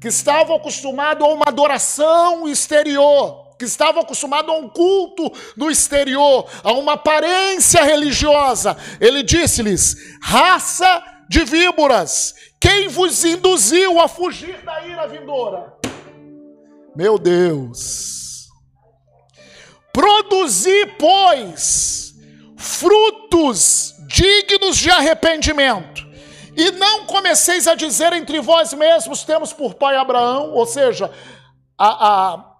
[0.00, 6.48] que estavam acostumados a uma adoração exterior, que estavam acostumados a um culto no exterior,
[6.62, 8.76] a uma aparência religiosa.
[9.00, 15.74] Ele disse-lhes: raça de víboras, quem vos induziu a fugir da ira vindoura?
[16.96, 18.48] Meu Deus.
[19.92, 22.14] Produzi, pois,
[22.56, 26.08] frutos dignos de arrependimento.
[26.56, 31.12] E não comeceis a dizer entre vós mesmos: temos por pai Abraão, ou seja,
[31.78, 32.54] a, a,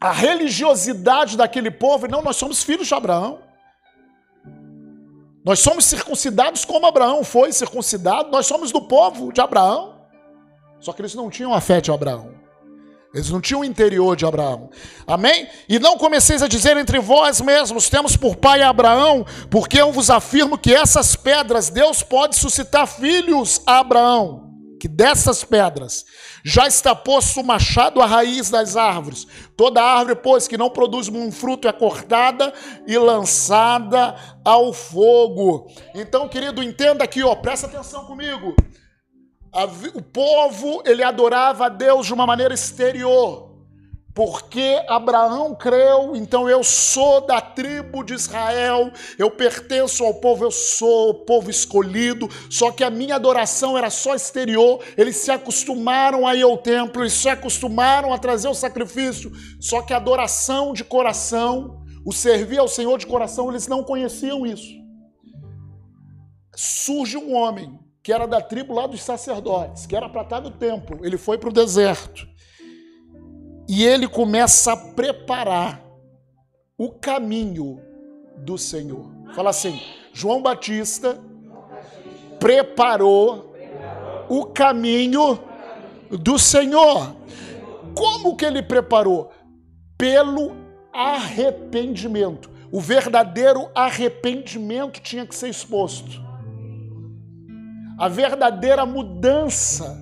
[0.00, 3.40] a religiosidade daquele povo, não, nós somos filhos de Abraão.
[5.44, 10.00] Nós somos circuncidados como Abraão foi circuncidado, nós somos do povo de Abraão.
[10.78, 12.42] Só que eles não tinham a fé de Abraão.
[13.14, 14.70] Eles não tinham o interior de Abraão.
[15.06, 15.46] Amém?
[15.68, 20.08] E não comeceis a dizer entre vós mesmos: temos por pai Abraão, porque eu vos
[20.08, 24.51] afirmo que essas pedras Deus pode suscitar filhos a Abraão.
[24.82, 26.04] Que dessas pedras
[26.44, 29.28] já está posto o machado à raiz das árvores.
[29.56, 32.52] Toda árvore, pois, que não produz um fruto é cortada
[32.84, 35.70] e lançada ao fogo.
[35.94, 38.56] Então, querido, entenda aqui, ó, presta atenção comigo.
[39.94, 43.51] O povo, ele adorava a Deus de uma maneira exterior
[44.14, 50.50] porque Abraão creu, então eu sou da tribo de Israel, eu pertenço ao povo, eu
[50.50, 56.26] sou o povo escolhido, só que a minha adoração era só exterior, eles se acostumaram
[56.26, 60.74] a ir ao templo, eles se acostumaram a trazer o sacrifício, só que a adoração
[60.74, 64.82] de coração, o servir ao Senhor de coração, eles não conheciam isso.
[66.54, 70.50] Surge um homem que era da tribo lá dos sacerdotes, que era para estar no
[70.50, 72.31] templo, ele foi para o deserto
[73.68, 75.82] e ele começa a preparar
[76.76, 77.80] o caminho
[78.38, 79.10] do Senhor.
[79.34, 79.80] Fala assim:
[80.12, 81.18] João Batista
[82.38, 83.54] preparou
[84.28, 85.38] o caminho
[86.10, 87.14] do Senhor.
[87.94, 89.30] Como que ele preparou?
[89.96, 90.56] Pelo
[90.92, 92.50] arrependimento.
[92.70, 96.22] O verdadeiro arrependimento tinha que ser exposto.
[97.98, 100.01] A verdadeira mudança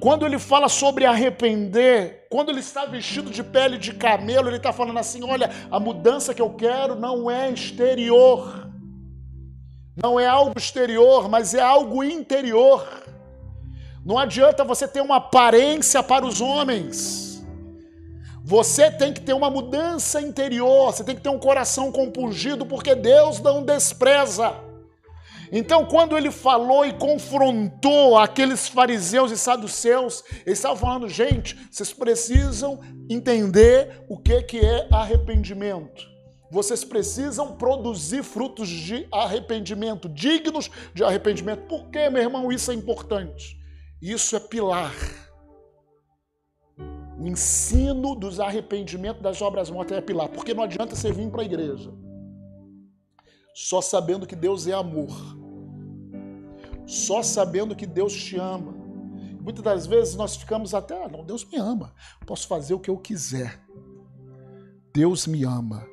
[0.00, 4.72] quando ele fala sobre arrepender, quando ele está vestido de pele de camelo, ele está
[4.72, 8.68] falando assim: olha, a mudança que eu quero não é exterior,
[9.96, 12.86] não é algo exterior, mas é algo interior.
[14.04, 17.42] Não adianta você ter uma aparência para os homens.
[18.46, 22.94] Você tem que ter uma mudança interior, você tem que ter um coração compungido, porque
[22.94, 24.54] Deus não despreza.
[25.56, 31.92] Então, quando ele falou e confrontou aqueles fariseus e saduceus, ele estava falando, gente, vocês
[31.92, 36.12] precisam entender o que, que é arrependimento.
[36.50, 41.68] Vocês precisam produzir frutos de arrependimento, dignos de arrependimento.
[41.68, 43.56] Por que, meu irmão, isso é importante?
[44.02, 44.92] Isso é pilar.
[47.16, 50.28] O ensino dos arrependimentos das obras mortas é pilar.
[50.30, 51.92] Porque não adianta você vir para a igreja
[53.54, 55.43] só sabendo que Deus é amor
[56.86, 58.74] só sabendo que Deus te ama.
[59.40, 61.94] Muitas das vezes nós ficamos até, ah, não, Deus me ama,
[62.26, 63.60] posso fazer o que eu quiser.
[64.92, 65.86] Deus me ama.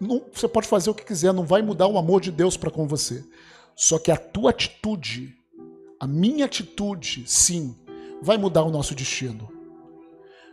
[0.00, 2.70] Não, você pode fazer o que quiser, não vai mudar o amor de Deus para
[2.70, 3.24] com você.
[3.74, 5.36] Só que a tua atitude,
[6.00, 7.76] a minha atitude, sim,
[8.22, 9.48] vai mudar o nosso destino.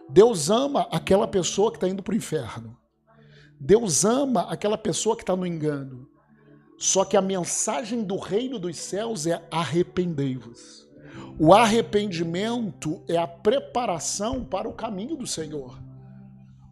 [0.09, 2.77] Deus ama aquela pessoa que está indo para o inferno.
[3.59, 6.07] Deus ama aquela pessoa que está no engano.
[6.77, 10.85] Só que a mensagem do reino dos céus é arrependei-vos.
[11.39, 15.77] O arrependimento é a preparação para o caminho do Senhor,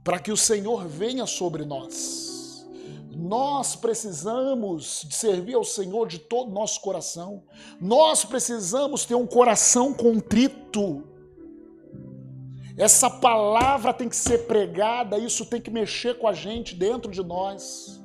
[0.04, 2.68] para que o Senhor venha sobre nós.
[3.16, 7.44] Nós precisamos de servir ao Senhor de todo o nosso coração.
[7.80, 11.04] Nós precisamos ter um coração contrito.
[12.76, 17.22] Essa palavra tem que ser pregada, isso tem que mexer com a gente dentro de
[17.22, 18.03] nós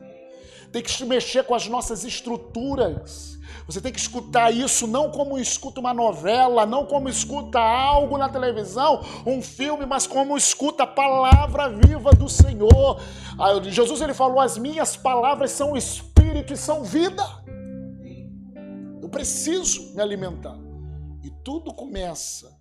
[0.72, 3.38] tem que mexer com as nossas estruturas.
[3.66, 8.28] Você tem que escutar isso não como escuta uma novela, não como escuta algo na
[8.28, 13.00] televisão, um filme, mas como escuta a palavra viva do Senhor.
[13.64, 17.22] Jesus ele falou: "As minhas palavras são espírito e são vida".
[19.02, 20.58] Eu preciso me alimentar.
[21.22, 22.58] E tudo começa,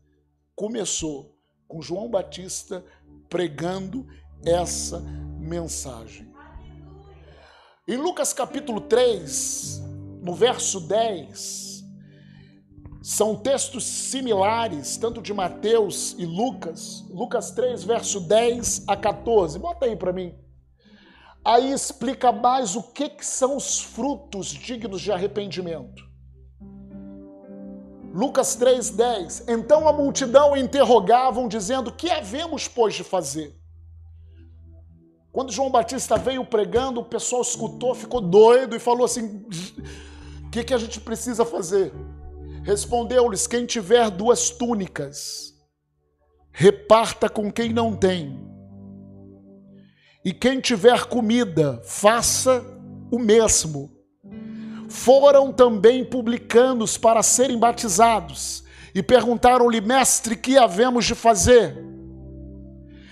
[0.55, 2.83] começou com João Batista
[3.29, 4.07] pregando
[4.45, 4.99] essa
[5.39, 6.26] mensagem.
[7.89, 9.81] Em Lucas capítulo 3,
[10.21, 11.85] no verso 10,
[13.01, 17.05] são textos similares, tanto de Mateus e Lucas.
[17.09, 19.57] Lucas 3, verso 10 a 14.
[19.57, 20.35] Bota aí para mim.
[21.45, 26.03] aí explica mais o que, que são os frutos dignos de arrependimento.
[28.13, 29.45] Lucas 3,10.
[29.47, 33.56] Então a multidão interrogavam, dizendo: Que havemos, pois, de fazer?
[35.37, 39.45] Quando João Batista veio pregando, o pessoal escutou, ficou doido e falou assim:
[40.43, 41.93] O que, que a gente precisa fazer?
[42.63, 45.53] Respondeu-lhes: Quem tiver duas túnicas,
[46.51, 48.35] reparta com quem não tem.
[50.25, 52.65] E quem tiver comida, faça
[53.11, 53.95] o mesmo
[54.89, 58.63] foram também publicanos para serem batizados
[58.95, 61.96] e perguntaram-lhe, mestre, que havemos de fazer?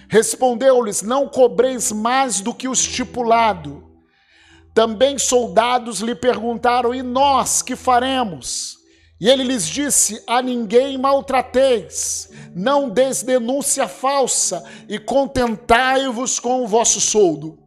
[0.09, 3.83] Respondeu-lhes: Não cobreis mais do que o estipulado.
[4.73, 8.77] Também soldados lhe perguntaram: E nós que faremos?
[9.19, 16.67] E ele lhes disse: A ninguém maltrateis, não deis denúncia falsa e contentai-vos com o
[16.67, 17.59] vosso soldo.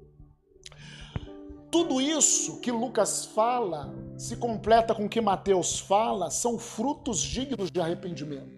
[1.70, 7.70] Tudo isso que Lucas fala se completa com o que Mateus fala, são frutos dignos
[7.70, 8.57] de arrependimento.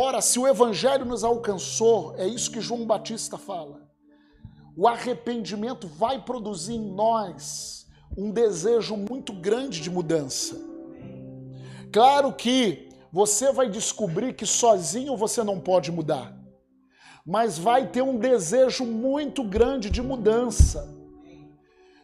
[0.00, 3.80] Ora, se o evangelho nos alcançou, é isso que João Batista fala.
[4.76, 7.84] O arrependimento vai produzir em nós
[8.16, 10.56] um desejo muito grande de mudança.
[11.92, 16.32] Claro que você vai descobrir que sozinho você não pode mudar,
[17.26, 20.96] mas vai ter um desejo muito grande de mudança.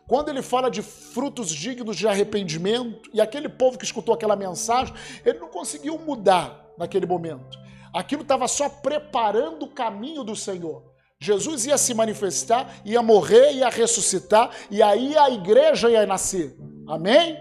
[0.08, 4.92] Quando ele fala de frutos dignos de arrependimento, e aquele povo que escutou aquela mensagem,
[5.24, 7.62] ele não conseguiu mudar naquele momento.
[7.94, 10.82] Aquilo estava só preparando o caminho do Senhor.
[11.20, 16.56] Jesus ia se manifestar, ia morrer, ia ressuscitar, e aí a igreja ia nascer.
[16.88, 17.38] Amém?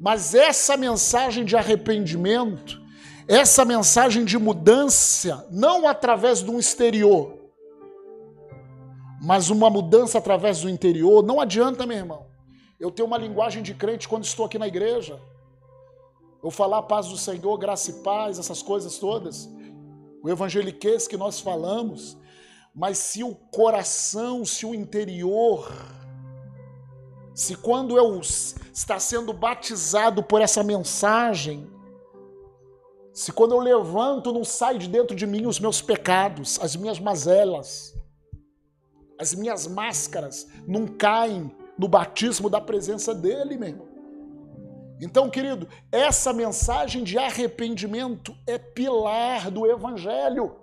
[0.00, 2.80] Mas essa mensagem de arrependimento,
[3.26, 7.36] essa mensagem de mudança, não através um exterior,
[9.20, 12.26] mas uma mudança através do interior, não adianta, meu irmão.
[12.78, 15.20] Eu tenho uma linguagem de crente quando estou aqui na igreja.
[16.40, 19.48] Eu falar paz do Senhor, graça e paz, essas coisas todas.
[20.22, 22.16] O evangeliquez que nós falamos.
[22.74, 25.72] Mas se o coração, se o interior,
[27.34, 31.68] se quando eu está sendo batizado por essa mensagem,
[33.12, 37.00] se quando eu levanto não sai de dentro de mim os meus pecados, as minhas
[37.00, 37.96] mazelas,
[39.18, 43.87] as minhas máscaras não caem no batismo da presença dele, meu irmão.
[45.00, 50.56] Então, querido, essa mensagem de arrependimento é pilar do evangelho.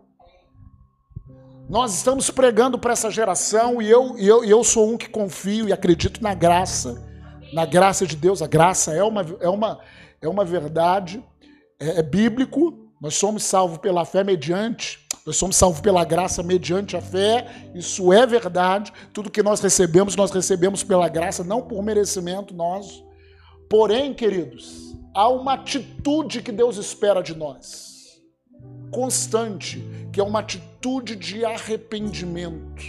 [1.69, 5.73] Nós estamos pregando para essa geração e eu, eu, eu sou um que confio e
[5.73, 7.03] acredito na graça,
[7.53, 8.41] na graça de Deus.
[8.41, 9.79] A graça é uma, é uma,
[10.21, 11.23] é uma verdade,
[11.79, 12.91] é, é bíblico.
[13.01, 18.13] Nós somos salvos pela fé mediante nós somos salvos pela graça mediante a fé, isso
[18.13, 18.93] é verdade.
[19.11, 23.04] Tudo que nós recebemos, nós recebemos pela graça, não por merecimento nosso.
[23.69, 28.21] Porém, queridos, há uma atitude que Deus espera de nós,
[28.91, 32.83] constante, que é uma atitude de arrependimento.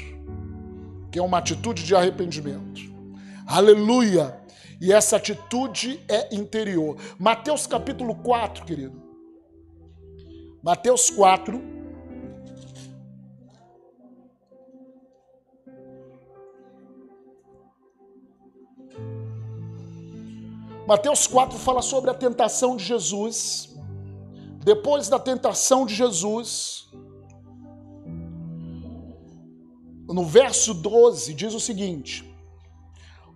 [1.10, 2.80] Que é uma atitude de arrependimento.
[3.46, 4.40] Aleluia!
[4.80, 6.96] E essa atitude é interior.
[7.18, 9.02] Mateus capítulo 4, querido.
[10.62, 11.75] Mateus 4,
[20.86, 23.74] Mateus 4 fala sobre a tentação de Jesus.
[24.64, 26.88] Depois da tentação de Jesus,
[30.06, 32.24] no verso 12, diz o seguinte: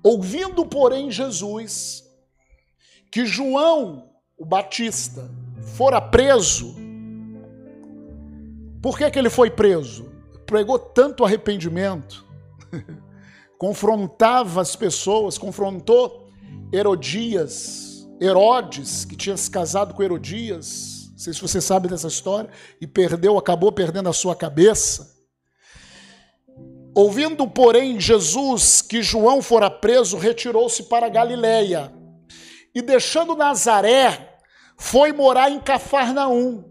[0.03, 2.09] Ouvindo, porém, Jesus
[3.11, 4.09] que João,
[4.39, 5.29] o Batista,
[5.77, 6.77] fora preso,
[8.81, 10.09] por que, que ele foi preso?
[10.47, 12.25] Pregou tanto arrependimento,
[13.59, 16.30] confrontava as pessoas, confrontou
[16.73, 22.51] Herodias, Herodes, que tinha se casado com Herodias, não sei se você sabe dessa história,
[22.81, 25.19] e perdeu, acabou perdendo a sua cabeça.
[26.95, 31.93] Ouvindo, porém, Jesus que João fora preso, retirou-se para Galiléia
[32.75, 34.39] e deixando Nazaré,
[34.77, 36.65] foi morar em Cafarnaum.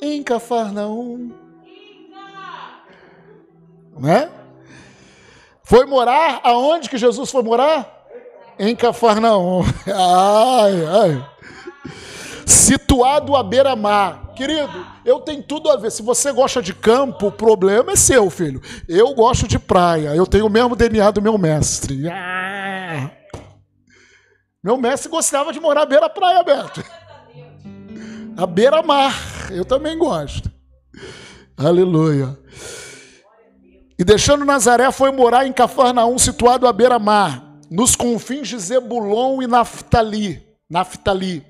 [0.00, 1.32] Em Cafarnaum.
[3.98, 4.30] Né?
[5.62, 7.95] Foi morar aonde que Jesus foi morar?
[8.58, 9.62] Em Cafarnaum.
[9.86, 11.30] Ai, ai.
[12.44, 14.32] Situado à beira-mar.
[14.34, 15.90] Querido, eu tenho tudo a ver.
[15.90, 18.60] Se você gosta de campo, o problema é seu, filho.
[18.88, 20.14] Eu gosto de praia.
[20.14, 22.08] Eu tenho o mesmo DNA do meu mestre.
[22.08, 23.10] Ah.
[24.62, 26.84] Meu mestre gostava de morar à beira-praia, Beto.
[28.36, 29.14] À beira-mar.
[29.50, 30.50] Eu também gosto.
[31.56, 32.36] Aleluia.
[33.98, 39.46] E deixando Nazaré, foi morar em Cafarnaum, situado à beira-mar, nos confins de Zebulon e
[39.46, 41.44] Naftali, Naftali,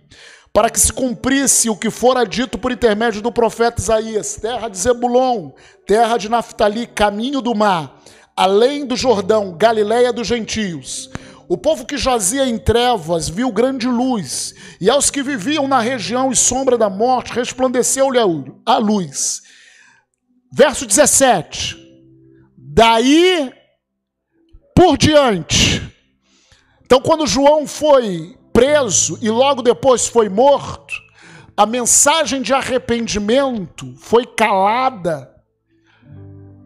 [0.53, 4.79] para que se cumprisse o que fora dito por intermédio do profeta Isaías: terra de
[4.79, 5.51] Zebulon,
[5.87, 8.01] terra de Naftali, caminho do mar,
[8.37, 11.11] além do Jordão, Galiléia dos gentios.
[11.49, 16.33] O povo que jazia em trevas viu grande luz, e aos que viviam na região
[16.33, 18.19] e sombra da morte resplandeceu-lhe
[18.67, 19.43] a luz.
[20.53, 21.77] Verso 17.
[22.57, 23.53] Daí
[24.75, 25.76] por diante.
[26.87, 30.95] Então, quando João foi preso e logo depois foi morto,
[31.57, 35.29] a mensagem de arrependimento foi calada.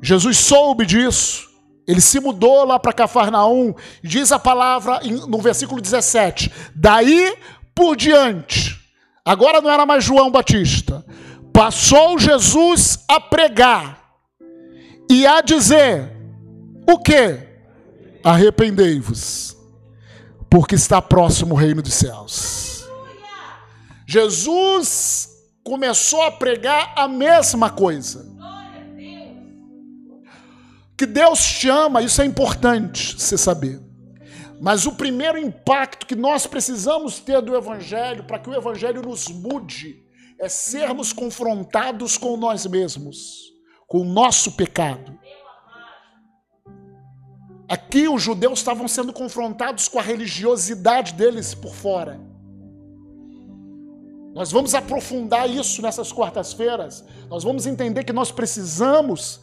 [0.02, 1.48] Jesus soube disso.
[1.88, 7.34] Ele se mudou lá para Cafarnaum, diz a palavra no versículo 17: Daí
[7.74, 8.78] por diante,
[9.24, 11.04] agora não era mais João Batista,
[11.50, 13.98] passou Jesus a pregar
[15.10, 16.12] e a dizer:
[16.86, 17.38] O que?
[18.22, 19.56] Arrependei-vos,
[20.50, 22.84] porque está próximo o reino dos céus.
[24.06, 25.28] Jesus
[25.62, 28.28] começou a pregar a mesma coisa.
[30.98, 33.80] Que Deus te ama, isso é importante você saber.
[34.60, 39.28] Mas o primeiro impacto que nós precisamos ter do Evangelho, para que o Evangelho nos
[39.28, 40.04] mude,
[40.38, 43.50] é sermos confrontados com nós mesmos
[43.90, 45.18] com o nosso pecado.
[47.70, 52.20] Aqui os judeus estavam sendo confrontados com a religiosidade deles por fora.
[54.34, 57.04] Nós vamos aprofundar isso nessas quartas-feiras.
[57.28, 59.40] Nós vamos entender que nós precisamos,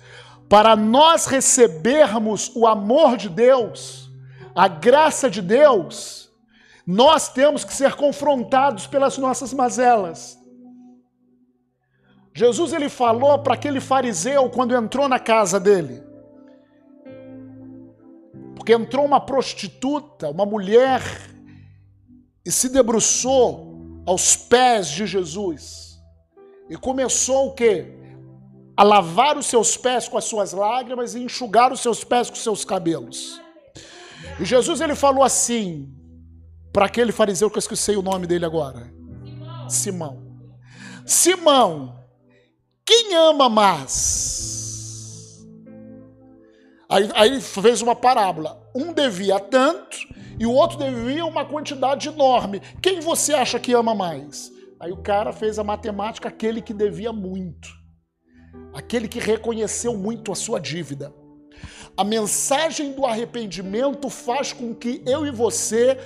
[0.49, 4.11] para nós recebermos o amor de Deus,
[4.53, 6.30] a graça de Deus,
[6.86, 10.38] nós temos que ser confrontados pelas nossas mazelas.
[12.34, 16.03] Jesus ele falou para aquele fariseu quando entrou na casa dele.
[18.68, 21.01] Porque entrou uma prostituta, uma mulher,
[22.45, 25.97] e se debruçou aos pés de Jesus.
[26.70, 27.93] E começou o quê?
[28.76, 32.36] A lavar os seus pés com as suas lágrimas e enxugar os seus pés com
[32.36, 33.41] os seus cabelos.
[34.38, 35.89] E Jesus ele falou assim
[36.74, 38.93] para aquele fariseu que eu esqueci o nome dele agora.
[39.70, 40.41] Simão.
[41.05, 41.97] Simão,
[42.86, 44.37] quem ama mais?
[46.90, 48.62] Aí, aí ele fez uma parábola.
[48.76, 49.98] Um devia tanto
[50.40, 52.62] e o outro devia uma quantidade enorme.
[52.82, 54.52] Quem você acha que ama mais?
[54.80, 57.68] Aí o cara fez a matemática, aquele que devia muito.
[58.74, 61.14] Aquele que reconheceu muito a sua dívida.
[61.98, 65.98] A mensagem do arrependimento faz com que eu e você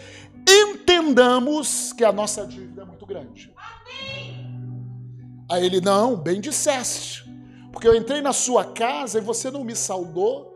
[0.47, 3.53] entendamos que a nossa dívida é muito grande.
[5.49, 7.29] Aí ele, não, bem disseste.
[7.73, 10.50] Porque eu entrei na sua casa e você não me saudou.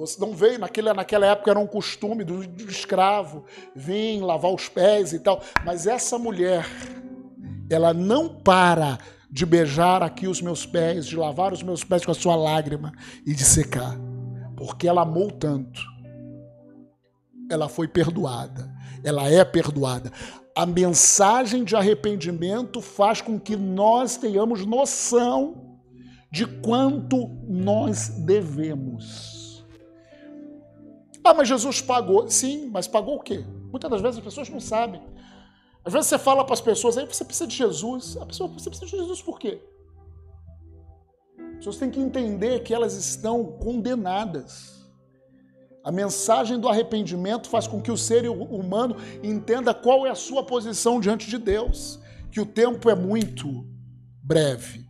[0.00, 3.44] Você não veio, naquela, naquela época era um costume do, do escravo
[3.76, 5.42] vir lavar os pés e tal.
[5.62, 6.66] Mas essa mulher,
[7.68, 8.98] ela não para
[9.30, 12.92] de beijar aqui os meus pés, de lavar os meus pés com a sua lágrima
[13.26, 13.94] e de secar.
[14.56, 15.82] Porque ela amou tanto.
[17.50, 18.72] Ela foi perdoada.
[19.04, 20.10] Ela é perdoada
[20.56, 25.78] a mensagem de arrependimento faz com que nós tenhamos noção
[26.30, 29.39] de quanto nós devemos.
[31.24, 32.28] Ah, mas Jesus pagou.
[32.28, 33.44] Sim, mas pagou o quê?
[33.70, 35.00] Muitas das vezes as pessoas não sabem.
[35.84, 38.16] Às vezes você fala para as pessoas, aí você precisa de Jesus.
[38.18, 39.60] A pessoa, você precisa de Jesus por quê?
[41.38, 44.80] As pessoas têm que entender que elas estão condenadas.
[45.82, 50.44] A mensagem do arrependimento faz com que o ser humano entenda qual é a sua
[50.44, 51.98] posição diante de Deus,
[52.30, 53.66] que o tempo é muito
[54.22, 54.86] breve,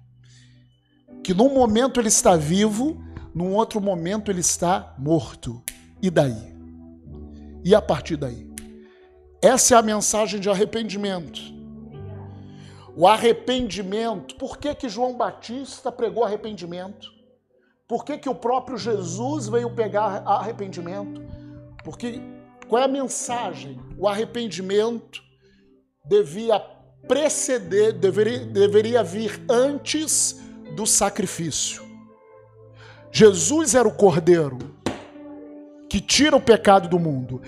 [1.23, 3.01] que num momento ele está vivo,
[3.33, 5.63] num outro momento ele está morto.
[6.03, 6.55] E daí?
[7.65, 8.49] E a partir daí?
[9.43, 11.41] Essa é a mensagem de arrependimento.
[12.97, 17.09] O arrependimento, por que que João Batista pregou arrependimento?
[17.89, 21.23] Por que, que o próprio Jesus veio pegar arrependimento?
[21.83, 22.21] Porque
[22.69, 23.81] qual é a mensagem?
[23.99, 25.21] O arrependimento
[26.05, 26.61] devia
[27.09, 30.41] preceder, deveria, deveria vir antes
[30.77, 31.83] do sacrifício.
[33.11, 34.70] Jesus era o cordeiro
[35.91, 37.43] que tira o pecado do mundo.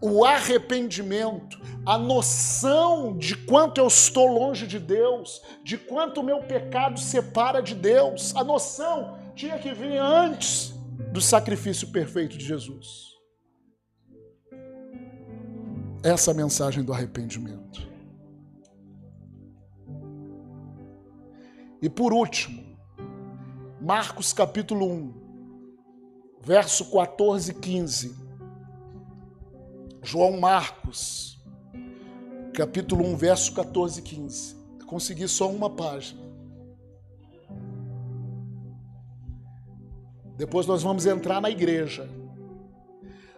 [0.00, 6.38] O arrependimento, a noção de quanto eu estou longe de Deus, de quanto o meu
[6.38, 10.72] pecado separa de Deus, a noção tinha que vir antes
[11.12, 13.10] do sacrifício perfeito de Jesus.
[16.02, 17.90] Essa é a mensagem do arrependimento.
[21.82, 22.62] E por último,
[23.80, 25.29] Marcos capítulo 1.
[26.40, 28.16] Verso 14 e 15.
[30.02, 31.38] João Marcos,
[32.54, 34.56] capítulo 1, verso 14 e 15.
[34.80, 36.20] Eu consegui só uma página.
[40.36, 42.08] Depois nós vamos entrar na igreja.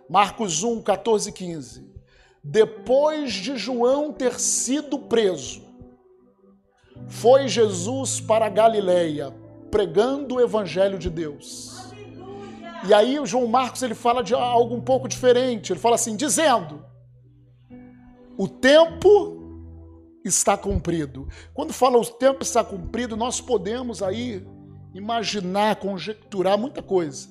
[0.09, 1.93] Marcos 1, 14 e 15.
[2.45, 5.63] Depois de João ter sido preso,
[7.09, 9.35] foi Jesus para Galiléia
[9.71, 11.72] pregando o evangelho de Deus.
[12.85, 15.73] E aí o João Marcos ele fala de algo um pouco diferente.
[15.73, 16.85] Ele fala assim, dizendo:
[18.37, 19.41] o tempo
[20.25, 21.29] está cumprido.
[21.55, 24.47] Quando fala o tempo está cumprido, nós podemos aí
[24.95, 27.29] imaginar, conjecturar muita coisa.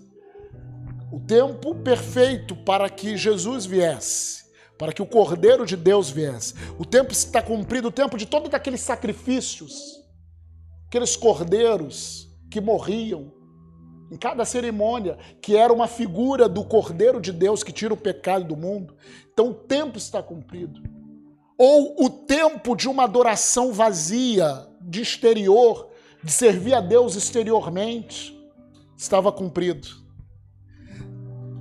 [1.12, 4.46] O tempo perfeito para que Jesus viesse,
[4.78, 6.54] para que o Cordeiro de Deus viesse.
[6.80, 10.00] O tempo está cumprido, o tempo de todos aqueles sacrifícios,
[10.88, 13.34] aqueles cordeiros que morriam,
[14.12, 18.44] em cada cerimônia, que era uma figura do Cordeiro de Deus que tira o pecado
[18.44, 18.94] do mundo.
[19.32, 20.82] Então o tempo está cumprido.
[21.58, 25.90] Ou o tempo de uma adoração vazia, de exterior,
[26.22, 28.38] de servir a Deus exteriormente,
[28.98, 29.88] estava cumprido.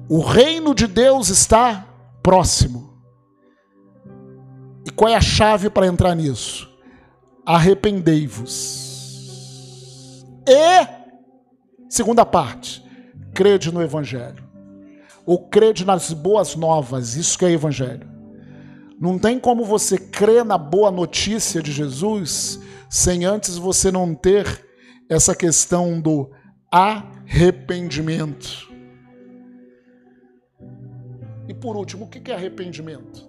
[0.08, 1.86] O reino de Deus está
[2.20, 2.90] próximo.
[4.84, 6.68] E qual é a chave para entrar nisso?
[7.46, 8.90] Arrependei-vos.
[10.48, 10.99] E
[11.90, 12.82] Segunda parte,
[13.34, 14.48] crede no Evangelho.
[15.26, 18.08] Ou crede nas boas novas, isso que é Evangelho.
[19.00, 24.64] Não tem como você crer na boa notícia de Jesus sem antes você não ter
[25.08, 26.30] essa questão do
[26.70, 28.70] arrependimento.
[31.48, 33.28] E por último, o que é arrependimento?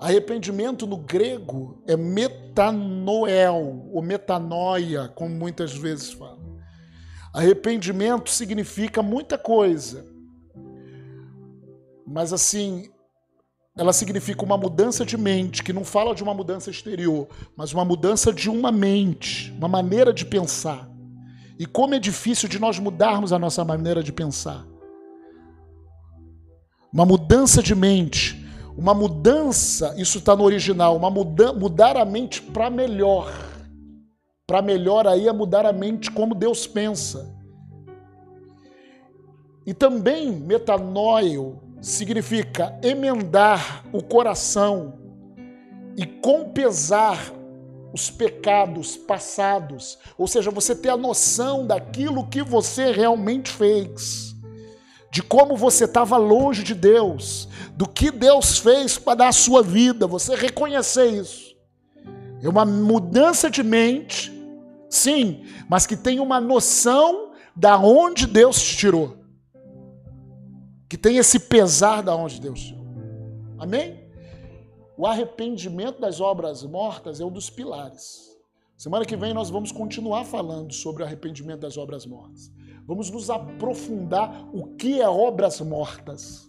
[0.00, 6.35] Arrependimento no grego é metanoel, ou metanoia, como muitas vezes falam.
[7.36, 10.06] Arrependimento significa muita coisa.
[12.06, 12.88] Mas assim,
[13.76, 17.84] ela significa uma mudança de mente, que não fala de uma mudança exterior, mas uma
[17.84, 20.88] mudança de uma mente, uma maneira de pensar.
[21.58, 24.66] E como é difícil de nós mudarmos a nossa maneira de pensar.
[26.90, 32.40] Uma mudança de mente, uma mudança, isso está no original, uma muda, mudar a mente
[32.40, 33.30] para melhor.
[34.48, 37.34] Para melhor aí é mudar a mente como Deus pensa.
[39.66, 45.00] E também metanoio significa emendar o coração
[45.96, 47.32] e compesar
[47.92, 54.36] os pecados passados, ou seja, você ter a noção daquilo que você realmente fez,
[55.10, 59.60] de como você estava longe de Deus, do que Deus fez para dar a sua
[59.60, 61.56] vida, você reconhecer isso.
[62.40, 64.35] É uma mudança de mente
[64.88, 69.16] Sim, mas que tem uma noção da onde Deus te tirou.
[70.88, 72.86] Que tem esse pesar da onde Deus te tirou.
[73.58, 74.06] Amém?
[74.96, 78.36] O arrependimento das obras mortas é um dos pilares.
[78.76, 82.52] Semana que vem nós vamos continuar falando sobre o arrependimento das obras mortas.
[82.86, 86.48] Vamos nos aprofundar o que é obras mortas.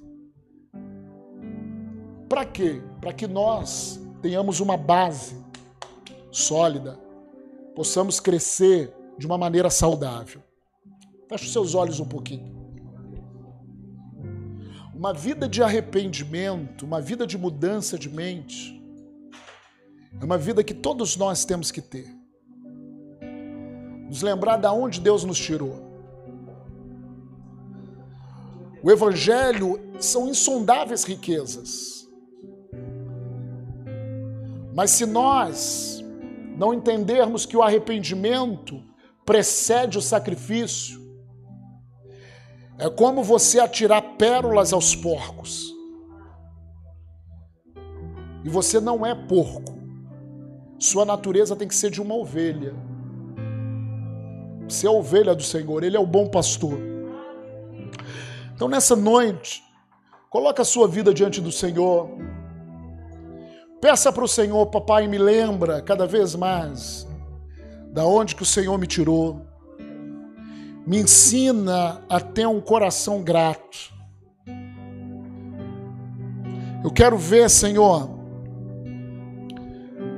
[2.29, 2.81] Para quê?
[2.99, 5.35] Para que nós tenhamos uma base
[6.31, 7.06] sólida
[7.77, 10.41] possamos crescer de uma maneira saudável.
[11.29, 12.57] Feche os seus olhos um pouquinho.
[14.95, 18.83] Uma vida de arrependimento, uma vida de mudança de mente,
[20.19, 22.07] é uma vida que todos nós temos que ter.
[24.07, 25.79] Nos lembrar de onde Deus nos tirou.
[28.81, 32.09] O Evangelho são insondáveis riquezas.
[34.73, 35.96] Mas se nós
[36.57, 38.83] não entendermos que o arrependimento
[39.23, 41.05] precede o sacrifício,
[42.79, 45.71] é como você atirar pérolas aos porcos.
[48.43, 49.77] E você não é porco.
[50.79, 52.73] Sua natureza tem que ser de uma ovelha.
[54.67, 56.77] Você é ovelha do Senhor, Ele é o bom pastor.
[58.55, 59.63] Então, nessa noite,
[60.29, 62.09] coloca a sua vida diante do Senhor.
[63.79, 67.07] Peça para o Senhor, papai, me lembra cada vez mais
[67.91, 69.41] da onde que o Senhor me tirou.
[70.85, 73.93] Me ensina a ter um coração grato.
[76.83, 78.09] Eu quero ver, Senhor,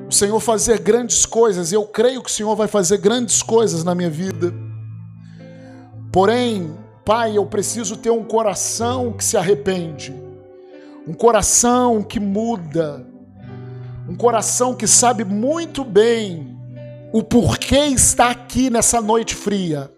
[0.08, 1.74] o Senhor fazer grandes coisas.
[1.74, 4.54] Eu creio que o Senhor vai fazer grandes coisas na minha vida.
[6.12, 10.14] Porém, Pai, eu preciso ter um coração que se arrepende,
[11.08, 13.09] um coração que muda,
[14.10, 16.58] um coração que sabe muito bem
[17.14, 19.92] o porquê está aqui nessa noite fria.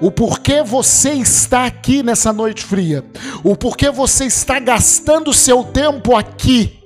[0.00, 3.04] o porquê você está aqui nessa noite fria,
[3.44, 6.80] o porquê você está gastando seu tempo aqui.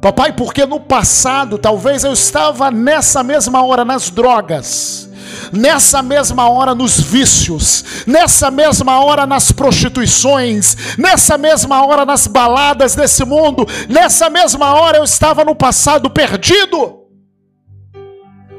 [0.00, 5.07] Papai, porque no passado talvez eu estava nessa mesma hora nas drogas,
[5.52, 12.94] nessa mesma hora nos vícios, nessa mesma hora nas prostituições, nessa mesma hora nas baladas
[12.94, 16.98] desse mundo, nessa mesma hora eu estava no passado perdido.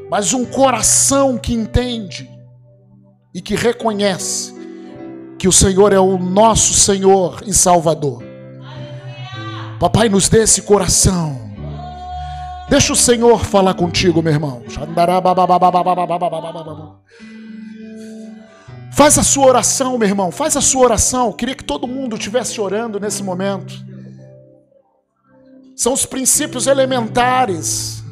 [0.09, 2.29] Mas um coração que entende
[3.33, 4.53] e que reconhece
[5.37, 8.23] que o Senhor é o nosso Senhor e Salvador.
[9.79, 11.48] Papai, nos dê esse coração.
[12.69, 14.61] Deixa o Senhor falar contigo, meu irmão.
[18.93, 20.31] Faz a sua oração, meu irmão.
[20.31, 21.27] Faz a sua oração.
[21.27, 23.73] Eu queria que todo mundo estivesse orando nesse momento.
[25.75, 28.03] São os princípios elementares.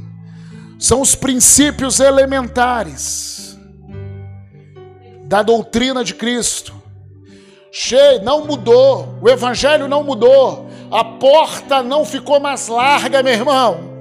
[0.79, 3.57] São os princípios elementares
[5.25, 6.73] da doutrina de Cristo.
[7.71, 9.19] Cheio, não mudou.
[9.21, 10.67] O evangelho não mudou.
[10.89, 13.96] A porta não ficou mais larga, meu irmão.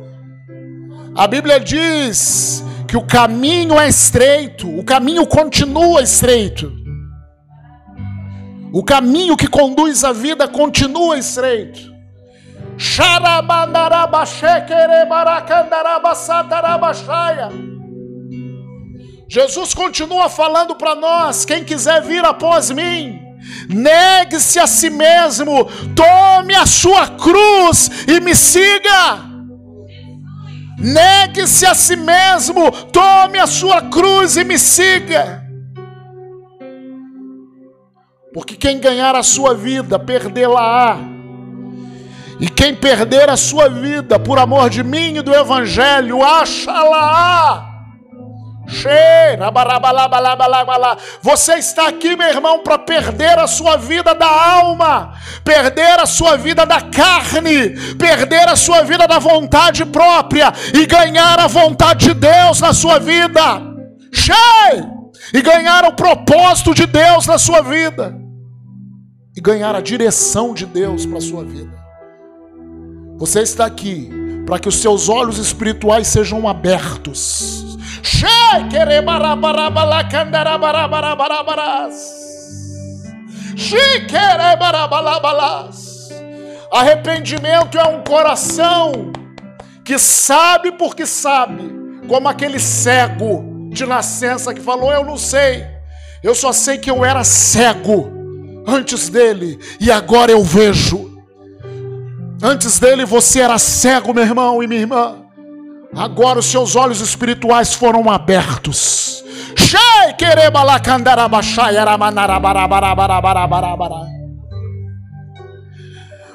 [1.17, 6.71] A Bíblia diz que o caminho é estreito, o caminho continua estreito.
[8.73, 11.95] O caminho que conduz à vida continua estreito.
[19.29, 23.19] Jesus continua falando para nós: quem quiser vir após mim,
[23.69, 25.65] Negue-se a si mesmo,
[25.95, 29.36] tome a sua cruz e me siga.
[30.79, 35.43] Negue-se a si mesmo, tome a sua cruz e me siga.
[38.35, 40.99] Porque quem ganhar a sua vida, perdê-la-á.
[42.39, 47.76] E quem perder a sua vida por amor de mim e do Evangelho, acha-la-á.
[51.23, 55.15] Você está aqui, meu irmão, para perder a sua vida da alma,
[55.45, 61.39] perder a sua vida da carne, perder a sua vida da vontade própria e ganhar
[61.39, 63.63] a vontade de Deus na sua vida.
[64.13, 64.97] Cheio!
[65.33, 68.15] E ganhar o propósito de Deus na sua vida.
[69.37, 71.73] E ganhar a direção de Deus para a sua vida.
[73.19, 74.11] Você está aqui
[74.47, 77.76] para que os seus olhos espirituais sejam abertos
[86.71, 89.13] Arrependimento é um coração
[89.85, 91.63] que sabe porque sabe,
[92.07, 95.67] como aquele cego de nascença que falou: Eu não sei,
[96.23, 98.13] eu só sei que eu era cego
[98.67, 101.17] antes dele e agora eu vejo.
[102.43, 105.26] Antes dele você era cego, meu irmão e minha irmã.
[105.97, 109.25] Agora os seus olhos espirituais foram abertos.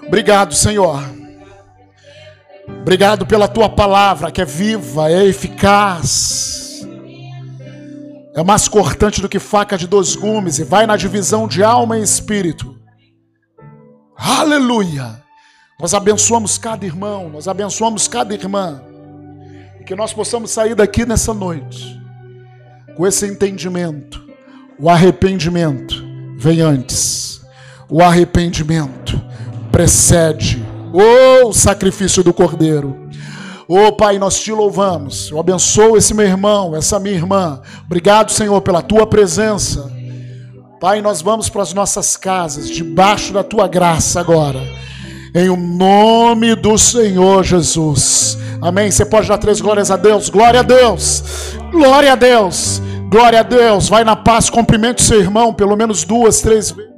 [0.07, 1.01] Obrigado, Senhor.
[2.82, 6.82] Obrigado pela tua palavra que é viva, é eficaz.
[8.36, 11.99] É mais cortante do que faca de dois gumes e vai na divisão de alma
[11.99, 12.76] e espírito.
[14.18, 15.22] Aleluia!
[15.80, 18.91] Nós abençoamos cada irmão, nós abençoamos cada irmã.
[19.82, 22.00] E que nós possamos sair daqui nessa noite
[22.96, 24.24] com esse entendimento.
[24.78, 26.06] O arrependimento
[26.38, 27.42] vem antes.
[27.90, 29.20] O arrependimento
[29.72, 30.64] precede
[30.94, 33.10] o sacrifício do Cordeiro.
[33.68, 35.32] Oh Pai, nós te louvamos.
[35.32, 37.60] Eu abençoo esse meu irmão, essa minha irmã.
[37.84, 39.92] Obrigado, Senhor, pela tua presença.
[40.80, 44.62] Pai, nós vamos para as nossas casas, debaixo da tua graça agora.
[45.34, 48.38] Em o nome do Senhor Jesus.
[48.62, 48.91] Amém.
[48.91, 50.30] Você pode dar três glórias a Deus.
[50.30, 51.55] Glória a Deus.
[51.72, 52.82] Glória a Deus.
[53.09, 53.89] Glória a Deus.
[53.89, 56.91] Vai na paz, cumprimente seu irmão, pelo menos duas, três vezes.